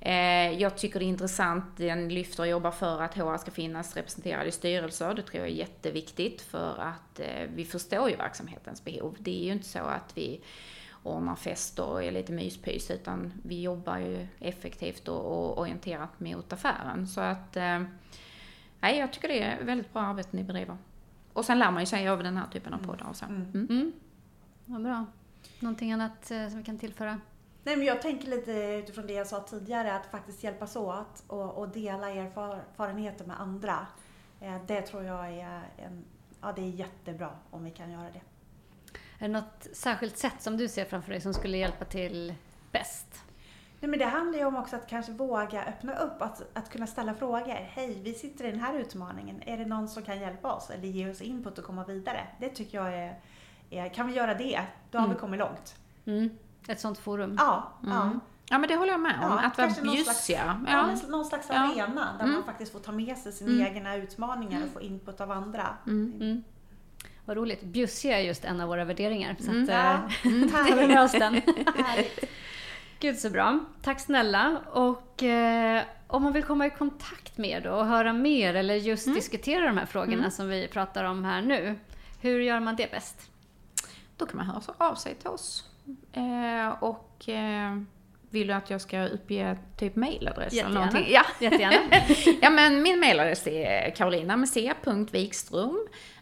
Eh, 0.00 0.60
jag 0.60 0.76
tycker 0.76 0.98
det 0.98 1.04
är 1.04 1.08
intressant, 1.08 1.64
den 1.76 2.08
lyfter 2.08 2.42
och 2.42 2.48
jobbar 2.48 2.70
för 2.70 3.02
att 3.02 3.14
HR 3.14 3.36
ska 3.36 3.50
finnas 3.50 3.96
representerad 3.96 4.46
i 4.46 4.50
styrelser. 4.50 5.14
Det 5.14 5.22
tror 5.22 5.40
jag 5.40 5.50
är 5.50 5.54
jätteviktigt 5.54 6.42
för 6.42 6.78
att 6.78 7.20
eh, 7.20 7.48
vi 7.54 7.64
förstår 7.64 8.10
ju 8.10 8.16
verksamhetens 8.16 8.84
behov. 8.84 9.16
Det 9.18 9.40
är 9.40 9.44
ju 9.44 9.52
inte 9.52 9.68
så 9.68 9.78
att 9.78 10.12
vi 10.14 10.40
ordnar 11.02 11.36
fester 11.36 11.84
och 11.84 12.04
är 12.04 12.10
lite 12.12 12.32
myspys 12.32 12.90
utan 12.90 13.32
vi 13.42 13.62
jobbar 13.62 13.98
ju 13.98 14.26
effektivt 14.40 15.08
och, 15.08 15.24
och 15.24 15.58
orienterat 15.58 16.20
mot 16.20 16.52
affären. 16.52 17.06
Så 17.06 17.20
att, 17.20 17.56
eh, 17.56 17.82
nej 18.80 18.98
jag 18.98 19.12
tycker 19.12 19.28
det 19.28 19.42
är 19.42 19.64
väldigt 19.64 19.92
bra 19.92 20.02
arbete 20.02 20.28
ni 20.32 20.44
bedriver. 20.44 20.76
Och 21.32 21.44
sen 21.44 21.58
lär 21.58 21.70
man 21.70 21.82
ju 21.82 21.86
sig 21.86 22.08
av 22.08 22.22
den 22.22 22.36
här 22.36 22.46
typen 22.52 22.74
av 22.74 22.78
poddar 22.78 23.06
och 23.08 23.16
så. 23.16 23.24
Mm. 23.24 23.42
Mm. 23.54 23.66
Mm. 23.70 23.92
Vad 24.64 24.82
bra. 24.82 25.06
Någonting 25.60 25.92
annat 25.92 26.30
eh, 26.30 26.48
som 26.48 26.58
vi 26.58 26.64
kan 26.64 26.78
tillföra? 26.78 27.20
Nej, 27.64 27.76
men 27.76 27.86
jag 27.86 28.02
tänker 28.02 28.28
lite 28.28 28.52
utifrån 28.52 29.06
det 29.06 29.12
jag 29.12 29.26
sa 29.26 29.40
tidigare, 29.40 29.94
att 29.96 30.06
faktiskt 30.06 30.44
hjälpas 30.44 30.76
åt 30.76 31.22
och, 31.26 31.58
och 31.58 31.68
dela 31.68 32.10
erfarenheter 32.10 33.24
med 33.24 33.40
andra. 33.40 33.86
Eh, 34.40 34.56
Det 34.66 34.82
tror 34.82 35.04
jag 35.04 35.28
är, 35.32 35.62
en, 35.76 36.04
ja, 36.40 36.52
det 36.56 36.62
är 36.62 36.68
jättebra 36.68 37.30
om 37.50 37.64
vi 37.64 37.70
kan 37.70 37.90
göra 37.90 38.10
det. 38.12 38.20
Är 39.22 39.28
det 39.28 39.34
något 39.34 39.66
särskilt 39.72 40.16
sätt 40.18 40.34
som 40.42 40.56
du 40.56 40.68
ser 40.68 40.84
framför 40.84 41.10
dig 41.10 41.20
som 41.20 41.34
skulle 41.34 41.56
hjälpa 41.58 41.84
till 41.84 42.34
bäst? 42.72 43.06
Nej, 43.80 43.90
men 43.90 43.98
det 43.98 44.04
handlar 44.04 44.38
ju 44.38 44.44
om 44.44 44.56
också 44.56 44.76
att 44.76 44.86
kanske 44.88 45.12
våga 45.12 45.64
öppna 45.64 45.94
upp, 45.98 46.22
att, 46.22 46.42
att 46.56 46.70
kunna 46.70 46.86
ställa 46.86 47.14
frågor. 47.14 47.54
Hej, 47.70 48.00
vi 48.02 48.14
sitter 48.14 48.44
i 48.44 48.50
den 48.50 48.60
här 48.60 48.74
utmaningen. 48.74 49.42
Är 49.46 49.58
det 49.58 49.64
någon 49.66 49.88
som 49.88 50.02
kan 50.02 50.20
hjälpa 50.20 50.52
oss 50.52 50.70
eller 50.70 50.88
ge 50.88 51.10
oss 51.10 51.20
input 51.20 51.58
och 51.58 51.64
komma 51.64 51.84
vidare? 51.84 52.26
Det 52.40 52.48
tycker 52.48 52.78
jag 52.78 52.94
är, 52.94 53.18
är 53.70 53.88
kan 53.88 54.06
vi 54.06 54.12
göra 54.14 54.34
det, 54.34 54.60
då 54.90 54.98
har 54.98 55.04
Mm. 55.04 55.14
vi 55.16 55.20
kommit 55.20 55.40
långt. 55.40 55.74
Mm. 56.04 56.30
Ett 56.68 56.80
sånt 56.80 56.98
forum. 56.98 57.36
Ja, 57.38 57.72
ja. 57.82 58.02
Mm. 58.02 58.20
Ja 58.50 58.58
men 58.58 58.68
det 58.68 58.76
håller 58.76 58.92
jag 58.92 59.00
med 59.00 59.14
om, 59.14 59.20
Ja, 59.22 59.28
att 59.46 59.58
vara 59.58 59.66
kanske 59.68 59.84
någon 59.84 59.96
slags- 59.96 60.08
bjussiga. 60.26 60.60
Ja. 60.68 60.88
Ja. 61.02 61.08
någon 61.08 61.24
slags 61.24 61.46
Ja. 61.50 61.54
arena 61.54 62.08
där 62.18 62.24
Mm. 62.24 62.34
man 62.34 62.44
faktiskt 62.44 62.72
får 62.72 62.80
ta 62.80 62.92
med 62.92 63.18
sig 63.18 63.32
sina 63.32 63.50
Mm. 63.50 63.66
egna 63.76 63.96
utmaningar 63.96 64.62
och 64.64 64.70
få 64.72 64.80
input 64.80 65.20
av 65.20 65.30
andra. 65.30 65.76
Mm. 67.30 67.36
Mm. 67.36 67.36
Vad 67.36 67.36
roligt. 67.36 67.62
Bjussiga 67.62 68.18
är 68.18 68.22
just 68.22 68.44
en 68.44 68.60
av 68.60 68.68
våra 68.68 68.84
värderingar. 68.84 69.36
Så 69.40 69.50
Mm. 69.50 69.62
att, 69.62 69.68
Ja, 69.68 69.94
eh, 69.94 70.08
vi 70.22 70.48
härligt. 70.52 70.88
med 70.88 71.02
oss 71.02 71.12
den. 71.12 71.40
Gud 73.00 73.18
så 73.18 73.30
bra. 73.30 73.58
Tack 73.82 74.00
snälla. 74.00 74.56
Och 74.72 75.22
eh, 75.22 75.82
om 76.06 76.22
man 76.22 76.32
vill 76.32 76.42
komma 76.44 76.66
i 76.66 76.70
kontakt 76.70 77.38
med 77.38 77.50
er 77.50 77.60
då 77.60 77.70
och 77.70 77.86
höra 77.86 78.12
mer 78.12 78.54
eller 78.54 78.74
just 78.74 79.06
Mm. 79.06 79.14
diskutera 79.16 79.66
de 79.66 79.78
här 79.78 79.86
frågorna 79.86 80.30
som 80.30 80.48
vi 80.48 80.68
pratar 80.68 81.04
om 81.04 81.24
här 81.24 81.42
nu. 81.42 81.78
Hur 82.20 82.40
gör 82.40 82.60
man 82.60 82.76
det 82.76 82.90
bäst? 82.90 83.30
Då 84.16 84.26
kan 84.26 84.36
man 84.36 84.46
höra 84.46 84.60
av 84.78 84.94
sig 84.94 85.14
till 85.14 85.28
oss. 85.28 85.64
Eh, 86.12 86.82
och 86.82 87.28
eh, 87.28 87.76
vill 88.30 88.46
du 88.46 88.52
att 88.54 88.70
jag 88.70 88.80
ska 88.80 89.04
uppge 89.06 89.56
typ 89.78 89.96
mailadress 89.96 90.52
eller 90.52 90.68
någonting? 90.70 91.06
Ja. 91.08 91.22
Jättegärna. 91.40 91.76
ja 92.42 92.50
men 92.50 92.82
min 92.82 93.00
mailadress 93.00 93.46
är 93.46 93.90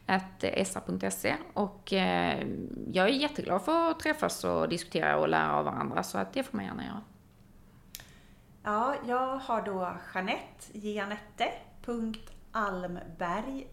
karolinamc.wikström.sa.se 0.08 1.36
och 1.54 1.92
eh, 1.92 2.46
jag 2.92 3.08
är 3.08 3.12
jätteglad 3.12 3.62
för 3.62 3.90
att 3.90 4.00
träffas 4.00 4.44
och 4.44 4.68
diskutera 4.68 5.18
och 5.18 5.28
lära 5.28 5.52
av 5.56 5.64
varandra 5.64 6.02
så 6.02 6.18
att 6.18 6.32
det 6.32 6.42
får 6.42 6.56
man 6.56 6.64
gärna 6.66 6.84
göra. 6.84 7.00
Ja, 8.62 8.94
jag 9.06 9.36
har 9.36 9.62
då 9.62 9.96
Jeanette, 10.14 10.66
janette.almberg 10.72 13.68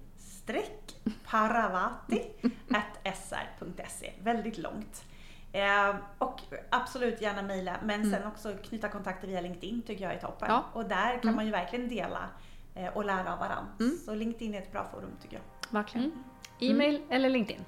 paravati 1.26 2.22
at 2.70 2.98
sr.se. 3.18 4.14
Väldigt 4.24 4.58
långt. 4.58 5.06
Eh, 5.52 5.96
och 6.18 6.42
absolut 6.70 7.22
gärna 7.22 7.42
mejla, 7.42 7.76
men 7.84 8.12
sen 8.12 8.28
också 8.28 8.54
knyta 8.64 8.90
kontakter 8.90 9.28
via 9.28 9.42
LinkedIn 9.42 9.82
tycker 9.82 10.04
jag 10.04 10.14
är 10.14 10.20
toppen. 10.20 10.48
Ja. 10.52 10.64
Och 10.74 10.86
där 10.86 11.12
kan 11.14 11.22
Mm. 11.22 11.36
man 11.36 11.46
ju 11.46 11.52
verkligen 11.52 11.90
dela 11.90 12.30
eh, 12.76 12.98
och 12.98 13.06
lära 13.06 13.34
av 13.34 13.40
varandra. 13.40 13.68
Mm. 13.80 13.98
Så 14.06 14.16
LinkedIn 14.16 14.54
är 14.54 14.58
ett 14.62 14.72
bra 14.72 14.86
forum 14.94 15.12
tycker 15.22 15.36
jag. 15.36 15.44
Verkligen. 15.70 16.06
Mm. 16.06 16.24
E-mail 16.60 17.02
eller 17.10 17.30
LinkedIn. 17.30 17.66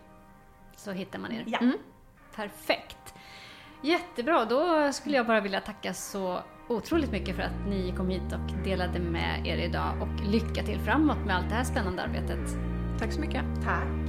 Så 0.76 0.92
hittar 0.92 1.20
man 1.20 1.32
er. 1.32 1.44
Ja. 1.48 1.58
Mm. 1.58 1.78
Perfekt. 2.36 3.14
Jättebra, 3.82 4.46
då 4.46 4.92
skulle 4.94 5.18
jag 5.18 5.28
bara 5.28 5.42
vilja 5.42 5.62
tacka 5.62 5.94
så 5.94 6.40
otroligt 6.70 7.12
mycket 7.12 7.36
för 7.36 7.44
att 7.44 7.68
ni 7.68 7.94
kom 7.98 8.10
hit 8.10 8.34
och 8.34 8.64
delade 8.64 9.00
med 9.00 9.48
er 9.48 9.58
idag 9.58 10.02
och 10.02 10.26
lycka 10.32 10.64
till 10.64 10.80
framåt 10.80 11.26
med 11.26 11.36
allt 11.36 11.50
det 11.50 11.56
här 11.56 11.64
spännande 11.64 12.04
arbetet. 12.04 12.58
Tack 13.00 13.14
så 13.14 13.20
mycket. 13.20 13.44
Tack. 13.64 14.07